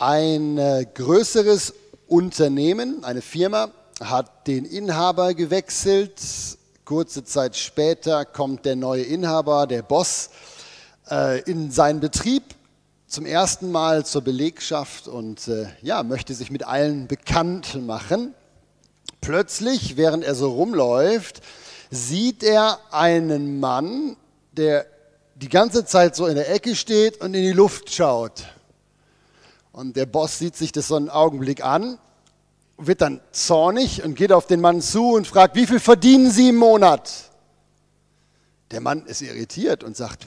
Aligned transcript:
Ein 0.00 0.56
äh, 0.56 0.86
größeres 0.94 1.74
Unternehmen, 2.08 3.04
eine 3.04 3.20
Firma, 3.20 3.68
hat 4.02 4.46
den 4.46 4.64
Inhaber 4.64 5.34
gewechselt. 5.34 6.22
Kurze 6.86 7.22
Zeit 7.22 7.54
später 7.54 8.24
kommt 8.24 8.64
der 8.64 8.76
neue 8.76 9.02
Inhaber, 9.02 9.66
der 9.66 9.82
Boss, 9.82 10.30
äh, 11.10 11.42
in 11.42 11.70
seinen 11.70 12.00
Betrieb 12.00 12.44
zum 13.08 13.26
ersten 13.26 13.70
Mal 13.70 14.06
zur 14.06 14.22
Belegschaft 14.22 15.06
und 15.06 15.46
äh, 15.48 15.66
ja, 15.82 16.02
möchte 16.02 16.32
sich 16.32 16.50
mit 16.50 16.66
allen 16.66 17.06
bekannt 17.06 17.86
machen. 17.86 18.32
Plötzlich, 19.20 19.98
während 19.98 20.24
er 20.24 20.34
so 20.34 20.50
rumläuft, 20.50 21.42
sieht 21.90 22.42
er 22.42 22.78
einen 22.90 23.60
Mann, 23.60 24.16
der 24.52 24.86
die 25.34 25.50
ganze 25.50 25.84
Zeit 25.84 26.16
so 26.16 26.26
in 26.26 26.36
der 26.36 26.50
Ecke 26.50 26.74
steht 26.74 27.20
und 27.20 27.34
in 27.34 27.42
die 27.42 27.52
Luft 27.52 27.92
schaut. 27.92 28.44
Und 29.72 29.96
der 29.96 30.06
Boss 30.06 30.38
sieht 30.38 30.56
sich 30.56 30.72
das 30.72 30.88
so 30.88 30.96
einen 30.96 31.10
Augenblick 31.10 31.64
an, 31.64 31.98
wird 32.76 33.00
dann 33.02 33.20
zornig 33.32 34.02
und 34.02 34.14
geht 34.14 34.32
auf 34.32 34.46
den 34.46 34.60
Mann 34.60 34.80
zu 34.80 35.12
und 35.12 35.26
fragt, 35.26 35.54
wie 35.54 35.66
viel 35.66 35.80
verdienen 35.80 36.30
Sie 36.30 36.48
im 36.48 36.56
Monat? 36.56 37.10
Der 38.70 38.80
Mann 38.80 39.04
ist 39.06 39.20
irritiert 39.20 39.82
und 39.84 39.96
sagt, 39.96 40.26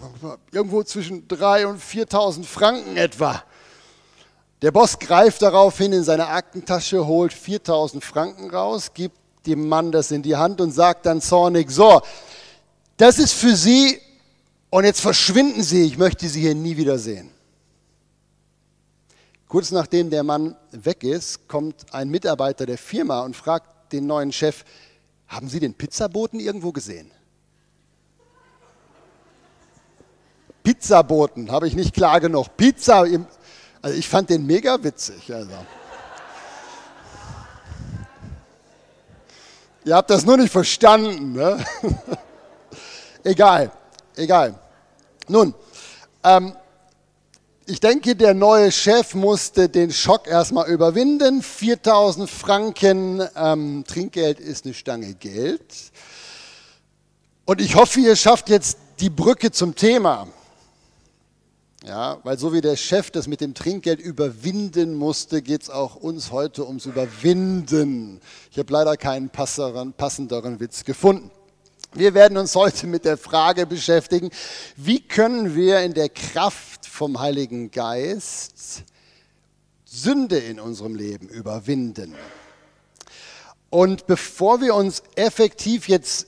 irgendwo 0.51 0.83
zwischen 0.83 1.27
3.000 1.27 1.65
und 1.65 1.81
4.000 1.81 2.43
Franken 2.43 2.97
etwa. 2.97 3.43
Der 4.61 4.71
Boss 4.71 4.99
greift 4.99 5.41
daraufhin 5.41 5.93
in 5.93 6.03
seine 6.03 6.27
Aktentasche, 6.27 7.05
holt 7.05 7.33
4.000 7.33 8.01
Franken 8.01 8.49
raus, 8.49 8.91
gibt 8.93 9.17
dem 9.45 9.67
Mann 9.67 9.91
das 9.91 10.11
in 10.11 10.21
die 10.21 10.35
Hand 10.35 10.61
und 10.61 10.71
sagt 10.71 11.05
dann 11.05 11.21
zornig, 11.21 11.69
so, 11.69 12.01
das 12.97 13.19
ist 13.19 13.33
für 13.33 13.55
Sie 13.55 13.99
und 14.69 14.85
jetzt 14.85 15.01
verschwinden 15.01 15.63
Sie, 15.63 15.85
ich 15.85 15.97
möchte 15.97 16.27
Sie 16.29 16.41
hier 16.41 16.55
nie 16.55 16.77
wieder 16.77 16.97
sehen. 16.97 17.29
Kurz 19.53 19.69
nachdem 19.69 20.09
der 20.09 20.23
Mann 20.23 20.55
weg 20.71 21.03
ist, 21.03 21.47
kommt 21.47 21.93
ein 21.93 22.09
Mitarbeiter 22.09 22.65
der 22.65 22.79
Firma 22.79 23.21
und 23.21 23.35
fragt 23.35 23.93
den 23.93 24.07
neuen 24.07 24.31
Chef, 24.31 24.65
haben 25.27 25.47
Sie 25.47 25.59
den 25.59 25.75
Pizzaboten 25.75 26.39
irgendwo 26.39 26.71
gesehen? 26.71 27.11
Pizzaboten, 30.63 31.51
habe 31.51 31.67
ich 31.67 31.75
nicht 31.75 31.93
klar 31.93 32.19
genug. 32.19 32.57
Pizza, 32.57 33.05
im, 33.05 33.27
also 33.79 33.95
ich 33.95 34.09
fand 34.09 34.31
den 34.31 34.43
mega 34.43 34.83
witzig. 34.83 35.31
Also. 35.31 35.51
Ihr 39.85 39.95
habt 39.95 40.09
das 40.09 40.25
nur 40.25 40.37
nicht 40.37 40.51
verstanden. 40.51 41.33
Ne? 41.33 41.63
egal, 43.23 43.71
egal. 44.15 44.55
Nun, 45.27 45.53
ähm, 46.23 46.55
ich 47.65 47.79
denke, 47.79 48.15
der 48.15 48.33
neue 48.33 48.71
Chef 48.71 49.13
musste 49.13 49.69
den 49.69 49.91
Schock 49.91 50.27
erstmal 50.27 50.69
überwinden. 50.69 51.41
4000 51.41 52.29
Franken 52.29 53.21
ähm, 53.35 53.83
Trinkgeld 53.87 54.39
ist 54.39 54.65
eine 54.65 54.73
Stange 54.73 55.13
Geld. 55.13 55.63
Und 57.45 57.61
ich 57.61 57.75
hoffe, 57.75 58.01
ihr 58.01 58.15
schafft 58.15 58.49
jetzt 58.49 58.77
die 58.99 59.09
Brücke 59.09 59.51
zum 59.51 59.75
Thema. 59.75 60.27
Ja, 61.85 62.19
weil 62.23 62.37
so 62.37 62.53
wie 62.53 62.61
der 62.61 62.77
Chef 62.77 63.11
das 63.11 63.27
mit 63.27 63.41
dem 63.41 63.53
Trinkgeld 63.53 63.99
überwinden 63.99 64.93
musste, 64.93 65.41
geht 65.41 65.63
es 65.63 65.69
auch 65.69 65.95
uns 65.95 66.31
heute 66.31 66.65
ums 66.65 66.85
Überwinden. 66.85 68.21
Ich 68.51 68.57
habe 68.57 68.71
leider 68.71 68.95
keinen 68.97 69.29
passenderen 69.29 70.59
Witz 70.59 70.85
gefunden. 70.85 71.29
Wir 71.95 72.15
werden 72.15 72.39
uns 72.39 72.55
heute 72.55 72.87
mit 72.87 73.05
der 73.05 73.17
Frage 73.17 73.67
beschäftigen, 73.67 74.31
wie 74.75 74.99
können 74.99 75.55
wir 75.55 75.81
in 75.81 75.93
der 75.93 76.09
Kraft 76.09 76.87
vom 76.87 77.19
Heiligen 77.19 77.69
Geist 77.69 78.83
Sünde 79.85 80.39
in 80.39 80.59
unserem 80.59 80.95
Leben 80.95 81.27
überwinden. 81.27 82.15
Und 83.69 84.07
bevor 84.07 84.59
wir 84.59 84.73
uns 84.73 85.03
effektiv 85.13 85.87
jetzt 85.87 86.25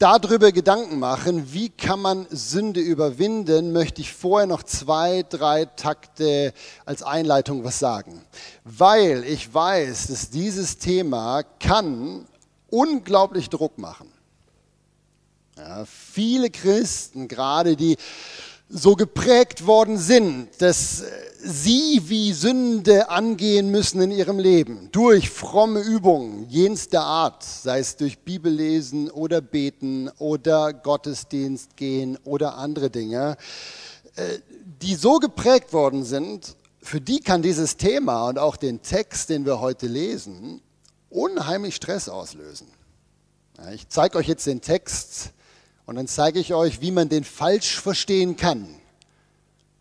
darüber 0.00 0.50
Gedanken 0.50 0.98
machen, 0.98 1.52
wie 1.52 1.68
kann 1.68 2.00
man 2.00 2.26
Sünde 2.30 2.80
überwinden, 2.80 3.72
möchte 3.72 4.00
ich 4.00 4.12
vorher 4.12 4.48
noch 4.48 4.64
zwei, 4.64 5.24
drei 5.28 5.66
Takte 5.66 6.52
als 6.84 7.04
Einleitung 7.04 7.62
was 7.62 7.78
sagen. 7.78 8.24
Weil 8.64 9.22
ich 9.22 9.54
weiß, 9.54 10.08
dass 10.08 10.30
dieses 10.30 10.78
Thema 10.78 11.44
kann 11.60 12.26
unglaublich 12.70 13.50
Druck 13.50 13.78
machen. 13.78 14.10
Ja, 15.60 15.84
viele 15.84 16.48
Christen, 16.48 17.28
gerade 17.28 17.76
die 17.76 17.98
so 18.70 18.96
geprägt 18.96 19.66
worden 19.66 19.98
sind, 19.98 20.48
dass 20.58 21.04
sie 21.42 22.00
wie 22.04 22.32
Sünde 22.32 23.10
angehen 23.10 23.70
müssen 23.70 24.00
in 24.00 24.10
ihrem 24.10 24.38
Leben, 24.38 24.88
durch 24.90 25.28
fromme 25.28 25.80
Übungen 25.80 26.48
jenster 26.48 27.02
Art, 27.02 27.44
sei 27.44 27.80
es 27.80 27.96
durch 27.96 28.20
Bibellesen 28.20 29.10
oder 29.10 29.42
Beten 29.42 30.08
oder 30.18 30.72
Gottesdienst 30.72 31.76
gehen 31.76 32.16
oder 32.24 32.56
andere 32.56 32.88
Dinge, 32.88 33.36
äh, 34.16 34.38
die 34.80 34.94
so 34.94 35.18
geprägt 35.18 35.74
worden 35.74 36.04
sind, 36.04 36.56
für 36.80 37.02
die 37.02 37.20
kann 37.20 37.42
dieses 37.42 37.76
Thema 37.76 38.28
und 38.28 38.38
auch 38.38 38.56
den 38.56 38.80
Text, 38.80 39.28
den 39.28 39.44
wir 39.44 39.60
heute 39.60 39.88
lesen, 39.88 40.62
unheimlich 41.10 41.74
Stress 41.74 42.08
auslösen. 42.08 42.68
Ich 43.74 43.90
zeige 43.90 44.16
euch 44.16 44.26
jetzt 44.26 44.46
den 44.46 44.62
Text 44.62 45.34
und 45.90 45.96
dann 45.96 46.06
zeige 46.06 46.38
ich 46.38 46.54
euch, 46.54 46.80
wie 46.80 46.92
man 46.92 47.08
den 47.08 47.24
falsch 47.24 47.80
verstehen 47.80 48.36
kann, 48.36 48.76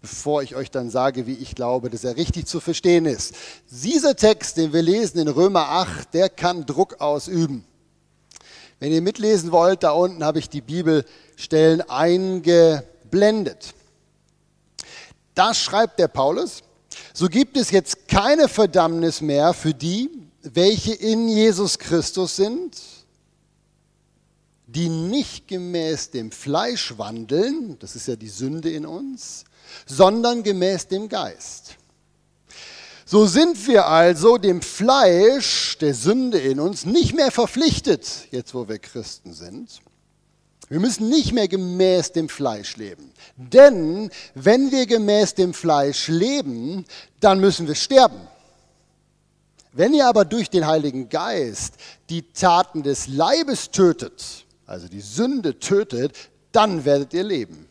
bevor 0.01 0.41
ich 0.41 0.55
euch 0.55 0.71
dann 0.71 0.89
sage, 0.89 1.27
wie 1.27 1.35
ich 1.35 1.53
glaube, 1.53 1.91
dass 1.91 2.03
er 2.03 2.17
richtig 2.17 2.47
zu 2.47 2.59
verstehen 2.59 3.05
ist. 3.05 3.35
Dieser 3.69 4.15
Text, 4.15 4.57
den 4.57 4.73
wir 4.73 4.81
lesen 4.81 5.19
in 5.19 5.27
Römer 5.27 5.69
8, 5.69 6.11
der 6.15 6.29
kann 6.29 6.65
Druck 6.65 6.99
ausüben. 6.99 7.63
Wenn 8.79 8.91
ihr 8.91 9.03
mitlesen 9.03 9.51
wollt, 9.51 9.83
da 9.83 9.91
unten 9.91 10.23
habe 10.23 10.39
ich 10.39 10.49
die 10.49 10.61
Bibelstellen 10.61 11.87
eingeblendet. 11.87 13.75
Da 15.35 15.53
schreibt 15.53 15.99
der 15.99 16.07
Paulus, 16.07 16.63
so 17.13 17.27
gibt 17.27 17.55
es 17.55 17.69
jetzt 17.69 18.07
keine 18.07 18.47
Verdammnis 18.47 19.21
mehr 19.21 19.53
für 19.53 19.75
die, 19.75 20.09
welche 20.41 20.95
in 20.95 21.27
Jesus 21.29 21.77
Christus 21.77 22.35
sind, 22.35 22.98
die 24.71 24.89
nicht 24.89 25.47
gemäß 25.47 26.11
dem 26.11 26.31
Fleisch 26.31 26.97
wandeln, 26.97 27.77
das 27.79 27.95
ist 27.95 28.07
ja 28.07 28.15
die 28.15 28.29
Sünde 28.29 28.69
in 28.69 28.85
uns, 28.85 29.45
sondern 29.85 30.43
gemäß 30.43 30.87
dem 30.87 31.09
Geist. 31.09 31.75
So 33.05 33.25
sind 33.25 33.67
wir 33.67 33.87
also 33.87 34.37
dem 34.37 34.61
Fleisch 34.61 35.77
der 35.79 35.95
Sünde 35.95 36.37
in 36.37 36.59
uns 36.59 36.85
nicht 36.85 37.15
mehr 37.15 37.31
verpflichtet, 37.31 38.27
jetzt 38.29 38.53
wo 38.53 38.67
wir 38.67 38.77
Christen 38.77 39.33
sind. 39.33 39.81
Wir 40.67 40.79
müssen 40.79 41.09
nicht 41.09 41.33
mehr 41.33 41.47
gemäß 41.47 42.11
dem 42.11 42.29
Fleisch 42.29 42.77
leben. 42.77 43.11
Denn 43.35 44.11
wenn 44.35 44.71
wir 44.71 44.85
gemäß 44.85 45.33
dem 45.33 45.55
Fleisch 45.55 46.07
leben, 46.09 46.85
dann 47.19 47.39
müssen 47.39 47.67
wir 47.67 47.73
sterben. 47.73 48.19
Wenn 49.71 49.95
ihr 49.95 50.05
aber 50.05 50.25
durch 50.25 50.51
den 50.51 50.67
Heiligen 50.67 51.09
Geist 51.09 51.73
die 52.11 52.21
Taten 52.21 52.83
des 52.83 53.07
Leibes 53.07 53.71
tötet, 53.71 54.45
also 54.69 54.87
die 54.87 55.01
Sünde 55.01 55.59
tötet, 55.59 56.15
dann 56.51 56.85
werdet 56.85 57.13
ihr 57.13 57.23
leben. 57.23 57.67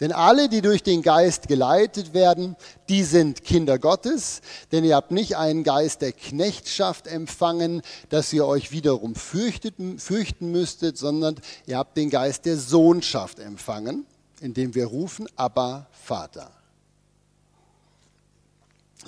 Denn 0.00 0.10
alle, 0.10 0.48
die 0.48 0.62
durch 0.62 0.82
den 0.82 1.02
Geist 1.02 1.48
geleitet 1.48 2.14
werden, 2.14 2.56
die 2.88 3.02
sind 3.02 3.44
Kinder 3.44 3.78
Gottes, 3.78 4.40
denn 4.72 4.84
ihr 4.84 4.96
habt 4.96 5.10
nicht 5.10 5.36
einen 5.36 5.64
Geist 5.64 6.00
der 6.00 6.12
Knechtschaft 6.12 7.06
empfangen, 7.06 7.82
dass 8.08 8.32
ihr 8.32 8.46
euch 8.46 8.72
wiederum 8.72 9.14
fürchtet, 9.14 9.74
fürchten 9.98 10.50
müsstet, 10.50 10.96
sondern 10.96 11.36
ihr 11.66 11.76
habt 11.76 11.98
den 11.98 12.08
Geist 12.08 12.46
der 12.46 12.56
Sohnschaft 12.56 13.38
empfangen, 13.38 14.06
indem 14.40 14.74
wir 14.74 14.86
rufen, 14.86 15.28
aber 15.36 15.88
Vater. 15.92 16.50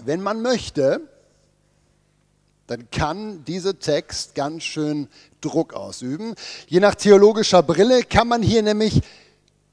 Wenn 0.04 0.20
man 0.20 0.42
möchte, 0.42 1.00
dann 2.68 2.90
kann 2.90 3.44
dieser 3.46 3.78
Text 3.78 4.34
ganz 4.34 4.62
schön 4.62 5.08
Druck 5.40 5.72
ausüben. 5.72 6.34
Je 6.66 6.80
nach 6.80 6.94
theologischer 6.94 7.62
Brille 7.62 8.02
kann 8.02 8.28
man 8.28 8.42
hier 8.42 8.62
nämlich 8.62 9.00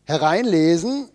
hereinlesen, 0.06 1.10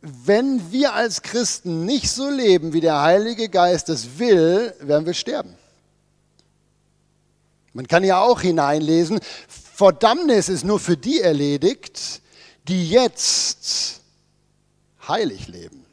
wenn 0.00 0.72
wir 0.72 0.94
als 0.94 1.22
Christen 1.22 1.84
nicht 1.84 2.10
so 2.10 2.30
leben, 2.30 2.72
wie 2.72 2.80
der 2.80 3.02
Heilige 3.02 3.48
Geist 3.48 3.88
es 3.90 4.18
will, 4.18 4.74
werden 4.80 5.04
wir 5.04 5.14
sterben. 5.14 5.54
Man 7.74 7.86
kann 7.86 8.02
ja 8.02 8.22
auch 8.22 8.40
hineinlesen, 8.40 9.20
Verdammnis 9.46 10.48
ist 10.48 10.64
nur 10.64 10.80
für 10.80 10.96
die 10.96 11.20
erledigt, 11.20 12.22
die 12.66 12.88
jetzt 12.88 14.00
heilig 15.06 15.48
leben. 15.48 15.85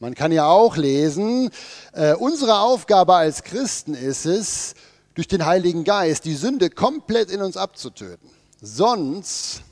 Man 0.00 0.14
kann 0.14 0.32
ja 0.32 0.46
auch 0.48 0.78
lesen, 0.78 1.50
äh, 1.92 2.14
unsere 2.14 2.60
Aufgabe 2.60 3.14
als 3.14 3.44
Christen 3.44 3.92
ist 3.92 4.24
es, 4.24 4.74
durch 5.14 5.28
den 5.28 5.44
Heiligen 5.44 5.84
Geist 5.84 6.24
die 6.24 6.34
Sünde 6.34 6.70
komplett 6.70 7.30
in 7.30 7.42
uns 7.42 7.58
abzutöten. 7.58 8.30
Sonst, 8.62 9.62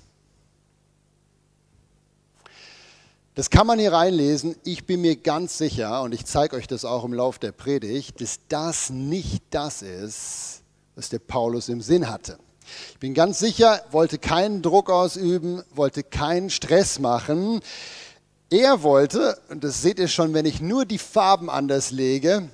Das 3.38 3.50
kann 3.50 3.68
man 3.68 3.78
hier 3.78 3.92
reinlesen. 3.92 4.56
Ich 4.64 4.84
bin 4.84 5.00
mir 5.00 5.14
ganz 5.14 5.58
sicher, 5.58 6.02
und 6.02 6.12
ich 6.12 6.26
zeige 6.26 6.56
euch 6.56 6.66
das 6.66 6.84
auch 6.84 7.04
im 7.04 7.14
Lauf 7.14 7.38
der 7.38 7.52
Predigt, 7.52 8.20
dass 8.20 8.40
das 8.48 8.90
nicht 8.90 9.44
das 9.50 9.80
ist, 9.80 10.62
was 10.96 11.08
der 11.08 11.20
Paulus 11.20 11.68
im 11.68 11.80
Sinn 11.80 12.10
hatte. 12.10 12.36
Ich 12.90 12.98
bin 12.98 13.14
ganz 13.14 13.38
sicher, 13.38 13.80
wollte 13.92 14.18
keinen 14.18 14.60
Druck 14.60 14.90
ausüben, 14.90 15.62
wollte 15.70 16.02
keinen 16.02 16.50
Stress 16.50 16.98
machen. 16.98 17.60
Er 18.50 18.82
wollte, 18.82 19.38
und 19.50 19.62
das 19.62 19.82
seht 19.82 19.98
ihr 19.98 20.08
schon, 20.08 20.32
wenn 20.32 20.46
ich 20.46 20.60
nur 20.60 20.86
die 20.86 20.98
Farben 20.98 21.50
anders 21.50 21.90
lege, 21.90 22.48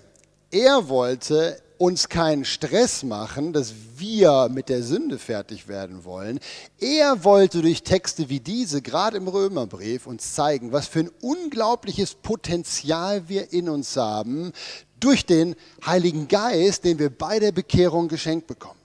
er 0.50 0.88
wollte 0.88 1.60
uns 1.78 2.08
keinen 2.08 2.44
Stress 2.44 3.02
machen, 3.02 3.52
dass 3.52 3.74
wir 3.96 4.48
mit 4.48 4.68
der 4.68 4.82
Sünde 4.82 5.18
fertig 5.18 5.68
werden 5.68 6.04
wollen. 6.04 6.40
Er 6.80 7.24
wollte 7.24 7.62
durch 7.62 7.82
Texte 7.82 8.28
wie 8.28 8.40
diese, 8.40 8.82
gerade 8.82 9.16
im 9.16 9.28
Römerbrief, 9.28 10.06
uns 10.06 10.34
zeigen, 10.34 10.72
was 10.72 10.88
für 10.88 11.00
ein 11.00 11.10
unglaubliches 11.20 12.14
Potenzial 12.14 13.28
wir 13.28 13.52
in 13.52 13.68
uns 13.68 13.96
haben 13.96 14.52
durch 14.98 15.26
den 15.26 15.54
Heiligen 15.84 16.26
Geist, 16.28 16.84
den 16.84 16.98
wir 16.98 17.10
bei 17.10 17.38
der 17.38 17.52
Bekehrung 17.52 18.08
geschenkt 18.08 18.46
bekommen. 18.46 18.80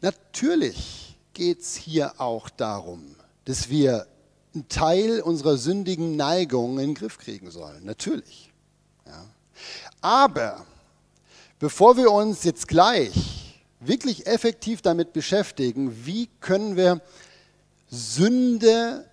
Natürlich 0.00 1.18
geht 1.34 1.60
es 1.60 1.74
hier 1.74 2.20
auch 2.20 2.48
darum, 2.50 3.16
dass 3.44 3.68
wir 3.68 4.06
einen 4.54 4.68
Teil 4.68 5.20
unserer 5.20 5.56
sündigen 5.56 6.16
Neigungen 6.16 6.78
in 6.78 6.90
den 6.90 6.94
Griff 6.94 7.18
kriegen 7.18 7.50
sollen. 7.50 7.84
Natürlich. 7.84 8.50
Ja. 9.06 9.24
Aber 10.00 10.64
bevor 11.58 11.96
wir 11.96 12.10
uns 12.10 12.44
jetzt 12.44 12.68
gleich 12.68 13.58
wirklich 13.80 14.26
effektiv 14.26 14.82
damit 14.82 15.12
beschäftigen, 15.12 16.04
wie 16.04 16.28
können 16.40 16.76
wir 16.76 17.00
Sünde 17.90 19.08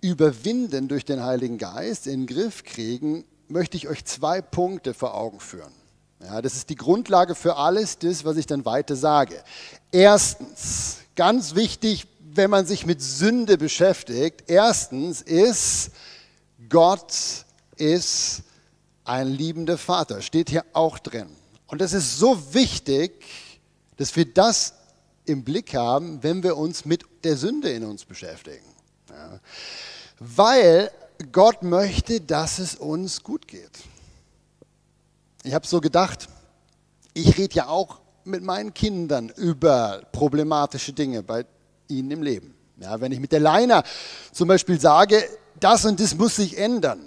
überwinden 0.00 0.88
durch 0.88 1.04
den 1.04 1.22
Heiligen 1.24 1.58
Geist, 1.58 2.06
in 2.06 2.26
den 2.26 2.34
Griff 2.34 2.62
kriegen, 2.64 3.24
möchte 3.48 3.76
ich 3.76 3.88
euch 3.88 4.04
zwei 4.04 4.40
Punkte 4.40 4.94
vor 4.94 5.14
Augen 5.14 5.40
führen. 5.40 5.72
Ja, 6.20 6.42
das 6.42 6.54
ist 6.54 6.68
die 6.68 6.76
Grundlage 6.76 7.34
für 7.34 7.56
alles 7.56 7.98
das, 7.98 8.24
was 8.24 8.36
ich 8.36 8.46
dann 8.46 8.64
weiter 8.64 8.96
sage. 8.96 9.42
Erstens, 9.92 10.98
ganz 11.14 11.54
wichtig, 11.54 12.06
wenn 12.34 12.50
man 12.50 12.66
sich 12.66 12.86
mit 12.86 13.00
Sünde 13.02 13.58
beschäftigt, 13.58 14.44
erstens 14.46 15.22
ist, 15.22 15.90
Gott 16.68 17.44
ist 17.76 18.42
ein 19.04 19.28
liebender 19.28 19.78
Vater. 19.78 20.20
Steht 20.20 20.50
hier 20.50 20.64
auch 20.72 20.98
drin. 20.98 21.28
Und 21.66 21.82
es 21.82 21.92
ist 21.92 22.18
so 22.18 22.54
wichtig, 22.54 23.24
dass 23.96 24.14
wir 24.16 24.32
das 24.32 24.74
im 25.24 25.44
Blick 25.44 25.74
haben, 25.74 26.22
wenn 26.22 26.42
wir 26.42 26.56
uns 26.56 26.84
mit 26.84 27.04
der 27.24 27.36
Sünde 27.36 27.70
in 27.70 27.84
uns 27.84 28.04
beschäftigen. 28.04 28.64
Ja. 29.10 29.40
Weil 30.18 30.90
Gott 31.32 31.62
möchte, 31.62 32.20
dass 32.20 32.58
es 32.58 32.76
uns 32.76 33.22
gut 33.22 33.46
geht. 33.46 33.70
Ich 35.42 35.54
habe 35.54 35.66
so 35.66 35.80
gedacht, 35.80 36.28
ich 37.14 37.36
rede 37.36 37.54
ja 37.54 37.68
auch 37.68 38.00
mit 38.24 38.42
meinen 38.42 38.74
Kindern 38.74 39.30
über 39.30 40.02
problematische 40.12 40.92
Dinge 40.92 41.22
bei 41.22 41.44
ihnen 41.88 42.10
im 42.10 42.22
Leben. 42.22 42.54
Ja, 42.80 43.00
wenn 43.00 43.12
ich 43.12 43.20
mit 43.20 43.32
der 43.32 43.40
Leiner 43.40 43.82
zum 44.32 44.48
Beispiel 44.48 44.80
sage, 44.80 45.22
das 45.58 45.84
und 45.84 45.98
das 45.98 46.14
muss 46.14 46.36
sich 46.36 46.56
ändern, 46.56 47.00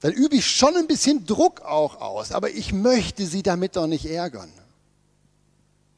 dann 0.00 0.12
übe 0.12 0.36
ich 0.36 0.46
schon 0.46 0.76
ein 0.76 0.86
bisschen 0.86 1.26
Druck 1.26 1.60
auch 1.60 2.00
aus, 2.00 2.32
aber 2.32 2.50
ich 2.50 2.72
möchte 2.72 3.26
sie 3.26 3.42
damit 3.42 3.76
doch 3.76 3.86
nicht 3.86 4.06
ärgern. 4.06 4.50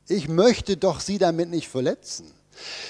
Ich 0.09 0.29
möchte 0.29 0.77
doch 0.77 1.01
sie 1.01 1.19
damit 1.19 1.49
nicht 1.51 1.69
verletzen, 1.69 2.27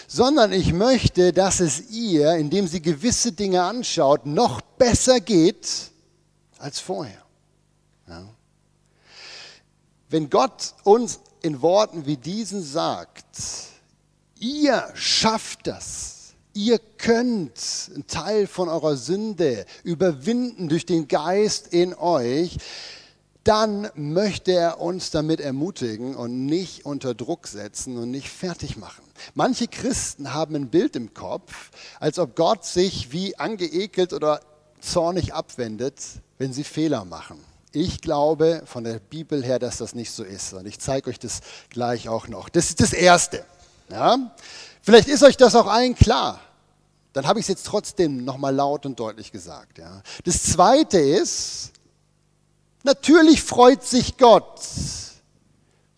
sondern 0.09 0.53
ich 0.53 0.73
möchte, 0.73 1.33
dass 1.35 1.61
es 1.61 1.91
ihr, 1.91 2.33
indem 2.37 2.67
sie 2.67 2.81
gewisse 2.81 3.33
Dinge 3.33 3.63
anschaut, 3.63 4.25
noch 4.25 4.63
besser 4.63 5.21
geht 5.21 5.69
als 6.59 6.81
vorher. 6.81 7.23
Ja. 8.09 8.27
Wenn 10.09 10.31
Gott 10.31 10.75
uns 10.85 11.21
in 11.43 11.61
Worten 11.61 12.07
wie 12.07 12.17
diesen 12.17 12.63
sagt, 12.63 13.27
ihr 14.43 14.91
schafft 14.95 15.67
das, 15.69 16.35
ihr 16.53 16.81
könnt 16.99 17.91
einen 17.95 18.07
Teil 18.09 18.47
von 18.47 18.69
eurer 18.69 18.97
Sünde 18.97 19.65
überwinden 19.85 20.69
durch 20.69 20.85
den 20.85 21.07
Geist 21.07 21.69
in 21.69 21.95
euch, 21.95 22.59
dann 23.45 23.89
möchte 23.95 24.53
er 24.53 24.81
uns 24.81 25.11
damit 25.11 25.41
ermutigen 25.41 26.15
und 26.15 26.47
nicht 26.47 26.85
unter 26.85 27.15
Druck 27.15 27.47
setzen 27.47 27.97
und 27.97 28.11
nicht 28.11 28.29
fertig 28.29 28.77
machen. 28.77 29.05
Manche 29.35 29.69
Christen 29.69 30.35
haben 30.35 30.55
ein 30.55 30.71
Bild 30.71 30.97
im 30.97 31.15
Kopf, 31.15 31.71
als 31.99 32.19
ob 32.19 32.37
Gott 32.37 32.65
sich 32.65 33.13
wie 33.13 33.37
angeekelt 33.39 34.13
oder 34.13 34.41
zornig 34.81 35.35
abwendet, 35.35 36.01
wenn 36.39 36.53
sie 36.53 36.65
Fehler 36.65 37.05
machen. 37.05 37.39
Ich 37.73 38.01
glaube 38.01 38.63
von 38.67 38.85
der 38.85 38.99
Bibel 38.99 39.43
her, 39.43 39.59
dass 39.59 39.79
das 39.79 39.95
nicht 39.95 40.11
so 40.11 40.25
ist. 40.25 40.53
Und 40.53 40.67
ich 40.67 40.79
zeige 40.79 41.11
euch 41.11 41.19
das 41.19 41.41
gleich 41.71 42.09
auch 42.09 42.29
noch. 42.29 42.49
Das 42.49 42.69
ist 42.69 42.81
das 42.81 42.93
Erste. 42.93 43.45
Ja? 43.93 44.35
Vielleicht 44.83 45.09
ist 45.09 45.23
euch 45.23 45.37
das 45.37 45.55
auch 45.55 45.67
allen 45.67 45.95
klar. 45.95 46.41
Dann 47.13 47.27
habe 47.27 47.39
ich 47.39 47.45
es 47.45 47.49
jetzt 47.49 47.67
trotzdem 47.67 48.25
nochmal 48.25 48.55
laut 48.55 48.87
und 48.87 48.99
deutlich 48.99 49.31
gesagt. 49.31 49.79
Ja? 49.79 50.03
Das 50.25 50.43
Zweite 50.43 50.99
ist, 50.99 51.73
natürlich 52.83 53.43
freut 53.43 53.85
sich 53.85 54.17
Gott, 54.17 54.61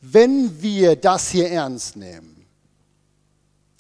wenn 0.00 0.61
wir 0.61 0.96
das 0.96 1.31
hier 1.31 1.50
ernst 1.50 1.96
nehmen. 1.96 2.35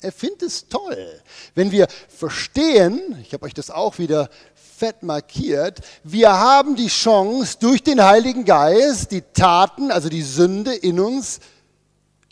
Er 0.00 0.12
findet 0.12 0.42
es 0.42 0.68
toll, 0.68 1.22
wenn 1.54 1.70
wir 1.72 1.88
verstehen, 2.08 3.18
ich 3.22 3.32
habe 3.32 3.46
euch 3.46 3.54
das 3.54 3.70
auch 3.70 3.98
wieder 3.98 4.28
fett 4.54 5.02
markiert, 5.02 5.80
wir 6.02 6.30
haben 6.30 6.76
die 6.76 6.88
Chance, 6.88 7.56
durch 7.58 7.82
den 7.82 8.02
Heiligen 8.02 8.44
Geist 8.44 9.12
die 9.12 9.22
Taten, 9.22 9.90
also 9.90 10.10
die 10.10 10.22
Sünde 10.22 10.74
in 10.74 11.00
uns 11.00 11.40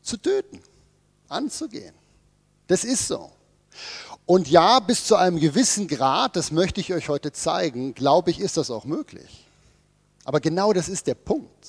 zu 0.02 0.19
töten, 0.19 0.61
anzugehen. 1.32 1.94
Das 2.67 2.84
ist 2.84 3.08
so. 3.08 3.31
Und 4.25 4.49
ja, 4.49 4.79
bis 4.81 5.05
zu 5.06 5.17
einem 5.17 5.40
gewissen 5.40 5.88
Grad, 5.88 6.37
das 6.37 6.52
möchte 6.52 6.81
ich 6.81 6.93
euch 6.93 7.08
heute 7.08 7.32
zeigen, 7.32 7.94
glaube 7.94 8.31
ich, 8.31 8.38
ist 8.40 8.56
das 8.56 8.70
auch 8.70 8.84
möglich. 8.84 9.46
Aber 10.25 10.40
genau 10.40 10.73
das 10.73 10.88
ist 10.88 11.06
der 11.06 11.17
Punkt. 11.17 11.67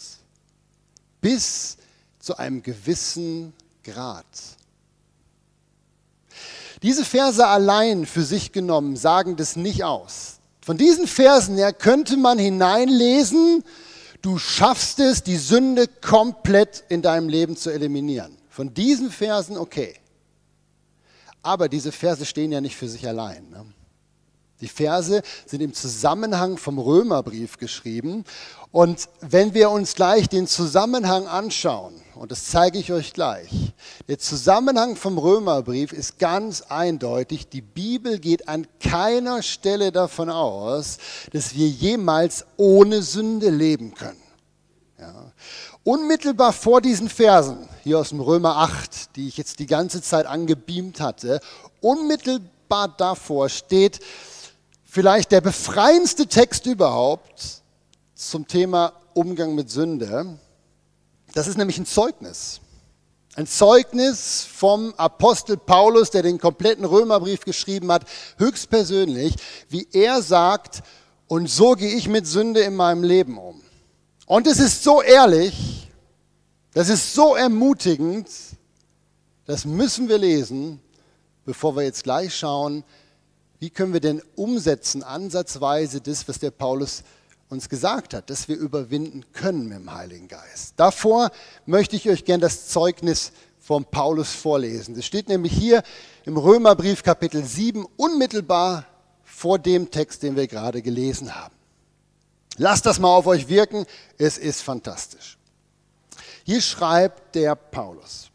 Bis 1.19 1.77
zu 2.19 2.37
einem 2.37 2.61
gewissen 2.61 3.53
Grad. 3.83 4.25
Diese 6.83 7.05
Verse 7.05 7.45
allein 7.45 8.05
für 8.05 8.23
sich 8.23 8.51
genommen 8.51 8.97
sagen 8.97 9.35
das 9.35 9.55
nicht 9.55 9.83
aus. 9.83 10.39
Von 10.61 10.77
diesen 10.77 11.07
Versen 11.07 11.57
her 11.57 11.73
könnte 11.73 12.17
man 12.17 12.37
hineinlesen, 12.37 13.63
du 14.21 14.37
schaffst 14.37 14.99
es, 14.99 15.23
die 15.23 15.37
Sünde 15.37 15.87
komplett 15.87 16.83
in 16.89 17.01
deinem 17.01 17.29
Leben 17.29 17.57
zu 17.57 17.69
eliminieren. 17.69 18.37
Von 18.53 18.71
diesen 18.71 19.09
Versen 19.09 19.57
okay. 19.57 19.95
Aber 21.41 21.67
diese 21.67 21.91
Verse 21.91 22.23
stehen 22.23 22.51
ja 22.51 22.61
nicht 22.61 22.75
für 22.75 22.87
sich 22.87 23.07
allein. 23.07 23.49
Ne? 23.49 23.65
Die 24.61 24.67
Verse 24.67 25.23
sind 25.47 25.61
im 25.63 25.73
Zusammenhang 25.73 26.57
vom 26.57 26.77
Römerbrief 26.77 27.57
geschrieben. 27.57 28.23
Und 28.71 29.09
wenn 29.21 29.55
wir 29.55 29.71
uns 29.71 29.95
gleich 29.95 30.29
den 30.29 30.45
Zusammenhang 30.45 31.25
anschauen, 31.25 31.95
und 32.13 32.31
das 32.31 32.45
zeige 32.45 32.77
ich 32.77 32.91
euch 32.91 33.13
gleich, 33.13 33.49
der 34.07 34.19
Zusammenhang 34.19 34.97
vom 34.97 35.17
Römerbrief 35.17 35.91
ist 35.91 36.19
ganz 36.19 36.61
eindeutig. 36.61 37.49
Die 37.49 37.61
Bibel 37.61 38.19
geht 38.19 38.47
an 38.47 38.67
keiner 38.79 39.41
Stelle 39.41 39.91
davon 39.91 40.29
aus, 40.29 40.99
dass 41.31 41.55
wir 41.55 41.67
jemals 41.67 42.45
ohne 42.57 43.01
Sünde 43.01 43.49
leben 43.49 43.95
können. 43.95 44.22
Ja. 45.03 45.31
Unmittelbar 45.83 46.53
vor 46.53 46.79
diesen 46.79 47.09
Versen, 47.09 47.67
hier 47.83 47.99
aus 47.99 48.09
dem 48.09 48.21
Römer 48.21 48.55
8, 48.57 49.17
die 49.17 49.27
ich 49.27 49.35
jetzt 49.35 49.59
die 49.59 49.65
ganze 49.65 50.01
Zeit 50.01 50.25
angebeamt 50.25 51.01
hatte, 51.01 51.41
unmittelbar 51.81 52.87
davor 52.87 53.49
steht, 53.49 53.99
vielleicht 54.85 55.33
der 55.33 55.41
befreiendste 55.41 56.27
Text 56.27 56.67
überhaupt 56.67 57.63
zum 58.15 58.47
Thema 58.47 58.93
Umgang 59.13 59.55
mit 59.55 59.69
Sünde. 59.69 60.39
Das 61.33 61.47
ist 61.47 61.57
nämlich 61.57 61.77
ein 61.79 61.85
Zeugnis. 61.85 62.61
Ein 63.35 63.47
Zeugnis 63.47 64.47
vom 64.49 64.93
Apostel 64.95 65.57
Paulus, 65.57 66.11
der 66.11 66.21
den 66.21 66.39
kompletten 66.39 66.85
Römerbrief 66.85 67.41
geschrieben 67.41 67.91
hat, 67.91 68.05
höchstpersönlich, 68.37 69.35
wie 69.67 69.85
er 69.91 70.21
sagt, 70.21 70.81
und 71.27 71.49
so 71.49 71.73
gehe 71.73 71.93
ich 71.93 72.07
mit 72.07 72.25
Sünde 72.25 72.61
in 72.61 72.75
meinem 72.75 73.03
Leben 73.03 73.37
um. 73.37 73.62
Und 74.25 74.47
es 74.47 74.59
ist 74.59 74.83
so 74.83 75.01
ehrlich, 75.01 75.89
das 76.73 76.89
ist 76.89 77.13
so 77.13 77.35
ermutigend, 77.35 78.29
das 79.45 79.65
müssen 79.65 80.07
wir 80.07 80.17
lesen, 80.17 80.79
bevor 81.45 81.75
wir 81.75 81.83
jetzt 81.83 82.03
gleich 82.03 82.33
schauen, 82.33 82.83
wie 83.59 83.69
können 83.69 83.93
wir 83.93 83.99
denn 83.99 84.21
umsetzen, 84.35 85.03
ansatzweise 85.03 85.99
das, 85.99 86.27
was 86.27 86.39
der 86.39 86.51
Paulus 86.51 87.03
uns 87.49 87.67
gesagt 87.67 88.13
hat, 88.13 88.29
dass 88.29 88.47
wir 88.47 88.55
überwinden 88.55 89.25
können 89.33 89.67
mit 89.67 89.77
dem 89.77 89.93
Heiligen 89.93 90.27
Geist. 90.27 90.73
Davor 90.77 91.29
möchte 91.65 91.95
ich 91.95 92.09
euch 92.09 92.25
gerne 92.25 92.41
das 92.41 92.69
Zeugnis 92.69 93.31
von 93.59 93.85
Paulus 93.85 94.31
vorlesen. 94.31 94.95
Das 94.95 95.05
steht 95.05 95.27
nämlich 95.29 95.53
hier 95.53 95.83
im 96.25 96.37
Römerbrief 96.37 97.03
Kapitel 97.03 97.43
7 97.43 97.85
unmittelbar 97.97 98.85
vor 99.23 99.59
dem 99.59 99.91
Text, 99.91 100.23
den 100.23 100.35
wir 100.35 100.47
gerade 100.47 100.81
gelesen 100.81 101.35
haben. 101.35 101.53
Lasst 102.57 102.85
das 102.85 102.99
mal 102.99 103.09
auf 103.15 103.25
euch 103.25 103.47
wirken, 103.47 103.85
es 104.17 104.37
ist 104.37 104.61
fantastisch. 104.61 105.37
Hier 106.45 106.61
schreibt 106.61 107.35
der 107.35 107.55
Paulus, 107.55 108.29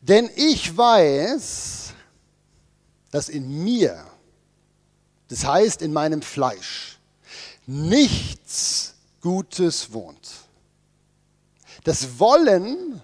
denn 0.00 0.30
ich 0.34 0.76
weiß, 0.76 1.92
dass 3.10 3.28
in 3.28 3.62
mir, 3.62 4.04
das 5.28 5.44
heißt 5.44 5.82
in 5.82 5.92
meinem 5.92 6.22
Fleisch, 6.22 6.98
nichts 7.66 8.94
Gutes 9.20 9.92
wohnt. 9.92 10.30
Das 11.84 12.18
Wollen 12.18 13.00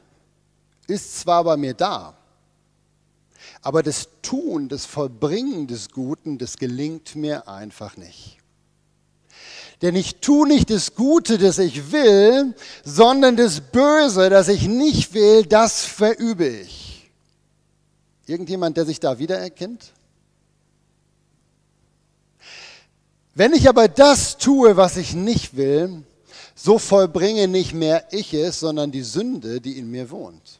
ist 0.86 1.20
zwar 1.20 1.44
bei 1.44 1.56
mir 1.56 1.74
da, 1.74 2.16
aber 3.60 3.82
das 3.82 4.08
Tun, 4.22 4.68
das 4.68 4.86
Vollbringen 4.86 5.66
des 5.66 5.90
Guten, 5.90 6.38
das 6.38 6.56
gelingt 6.56 7.14
mir 7.14 7.46
einfach 7.46 7.96
nicht. 7.96 8.37
Denn 9.82 9.94
ich 9.94 10.16
tue 10.16 10.48
nicht 10.48 10.70
das 10.70 10.94
Gute, 10.94 11.38
das 11.38 11.58
ich 11.58 11.92
will, 11.92 12.54
sondern 12.84 13.36
das 13.36 13.60
Böse, 13.60 14.28
das 14.28 14.48
ich 14.48 14.66
nicht 14.66 15.14
will, 15.14 15.44
das 15.44 15.84
verübe 15.84 16.46
ich. 16.46 17.10
Irgendjemand, 18.26 18.76
der 18.76 18.86
sich 18.86 18.98
da 18.98 19.18
wiedererkennt? 19.18 19.92
Wenn 23.34 23.52
ich 23.52 23.68
aber 23.68 23.86
das 23.86 24.36
tue, 24.36 24.76
was 24.76 24.96
ich 24.96 25.14
nicht 25.14 25.56
will, 25.56 26.02
so 26.56 26.78
vollbringe 26.78 27.46
nicht 27.46 27.72
mehr 27.72 28.08
ich 28.10 28.34
es, 28.34 28.58
sondern 28.58 28.90
die 28.90 29.02
Sünde, 29.02 29.60
die 29.60 29.78
in 29.78 29.88
mir 29.90 30.10
wohnt. 30.10 30.58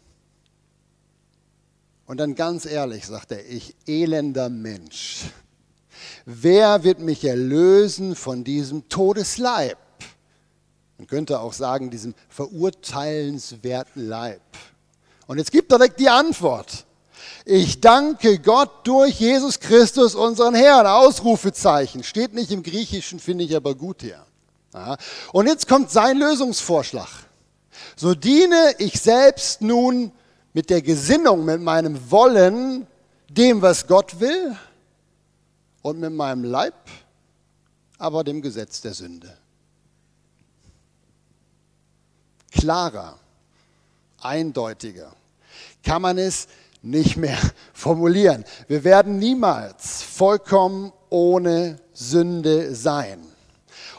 Und 2.06 2.18
dann 2.18 2.36
ganz 2.36 2.64
ehrlich, 2.66 3.04
sagt 3.04 3.32
er, 3.32 3.44
ich 3.46 3.74
elender 3.86 4.48
Mensch. 4.48 5.24
Wer 6.30 6.84
wird 6.84 6.98
mich 6.98 7.24
erlösen 7.24 8.14
von 8.14 8.44
diesem 8.44 8.86
Todesleib? 8.90 9.78
Man 10.98 11.06
könnte 11.06 11.40
auch 11.40 11.54
sagen, 11.54 11.88
diesem 11.88 12.14
verurteilenswerten 12.28 14.06
Leib. 14.06 14.42
Und 15.26 15.38
jetzt 15.38 15.50
gibt 15.50 15.72
er 15.72 15.78
direkt 15.78 15.98
die 15.98 16.10
Antwort. 16.10 16.84
Ich 17.46 17.80
danke 17.80 18.40
Gott 18.40 18.86
durch 18.86 19.18
Jesus 19.18 19.58
Christus, 19.58 20.14
unseren 20.14 20.54
Herrn. 20.54 20.86
Ausrufezeichen. 20.86 22.04
Steht 22.04 22.34
nicht 22.34 22.50
im 22.50 22.62
Griechischen, 22.62 23.20
finde 23.20 23.44
ich 23.44 23.56
aber 23.56 23.74
gut 23.74 24.02
hier. 24.02 24.22
Und 25.32 25.46
jetzt 25.46 25.66
kommt 25.66 25.90
sein 25.90 26.18
Lösungsvorschlag. 26.18 27.08
So 27.96 28.14
diene 28.14 28.74
ich 28.76 29.00
selbst 29.00 29.62
nun 29.62 30.12
mit 30.52 30.68
der 30.68 30.82
Gesinnung, 30.82 31.46
mit 31.46 31.62
meinem 31.62 32.10
Wollen, 32.10 32.86
dem, 33.30 33.62
was 33.62 33.86
Gott 33.86 34.20
will, 34.20 34.54
und 35.88 36.00
mit 36.00 36.12
meinem 36.12 36.44
Leib, 36.44 36.74
aber 37.98 38.22
dem 38.24 38.42
Gesetz 38.42 38.80
der 38.80 38.94
Sünde. 38.94 39.36
Klarer, 42.50 43.18
eindeutiger 44.20 45.12
kann 45.82 46.02
man 46.02 46.18
es 46.18 46.48
nicht 46.82 47.16
mehr 47.16 47.38
formulieren. 47.72 48.44
Wir 48.66 48.84
werden 48.84 49.18
niemals 49.18 50.02
vollkommen 50.02 50.92
ohne 51.08 51.78
Sünde 51.92 52.74
sein. 52.74 53.20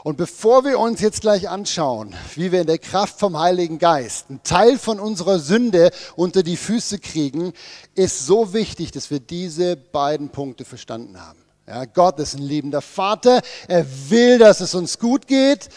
Und 0.02 0.16
bevor 0.16 0.64
wir 0.64 0.78
uns 0.78 1.00
jetzt 1.00 1.20
gleich 1.20 1.48
anschauen, 1.48 2.14
wie 2.34 2.52
wir 2.52 2.62
in 2.62 2.66
der 2.66 2.78
Kraft 2.78 3.18
vom 3.18 3.38
Heiligen 3.38 3.78
Geist 3.78 4.30
einen 4.30 4.42
Teil 4.42 4.78
von 4.78 4.98
unserer 4.98 5.38
Sünde 5.38 5.90
unter 6.16 6.42
die 6.42 6.56
Füße 6.56 7.00
kriegen, 7.00 7.52
ist 7.94 8.24
so 8.24 8.54
wichtig, 8.54 8.92
dass 8.92 9.10
wir 9.10 9.20
diese 9.20 9.76
beiden 9.76 10.30
Punkte 10.30 10.64
verstanden 10.64 11.20
haben. 11.20 11.39
Ja, 11.70 11.86
Gott 11.86 12.18
ist 12.18 12.34
ein 12.34 12.42
liebender 12.42 12.82
Vater. 12.82 13.40
Er 13.66 13.86
will, 14.10 14.38
dass 14.38 14.60
es 14.60 14.74
uns 14.74 14.98
gut 14.98 15.26
geht. 15.26 15.70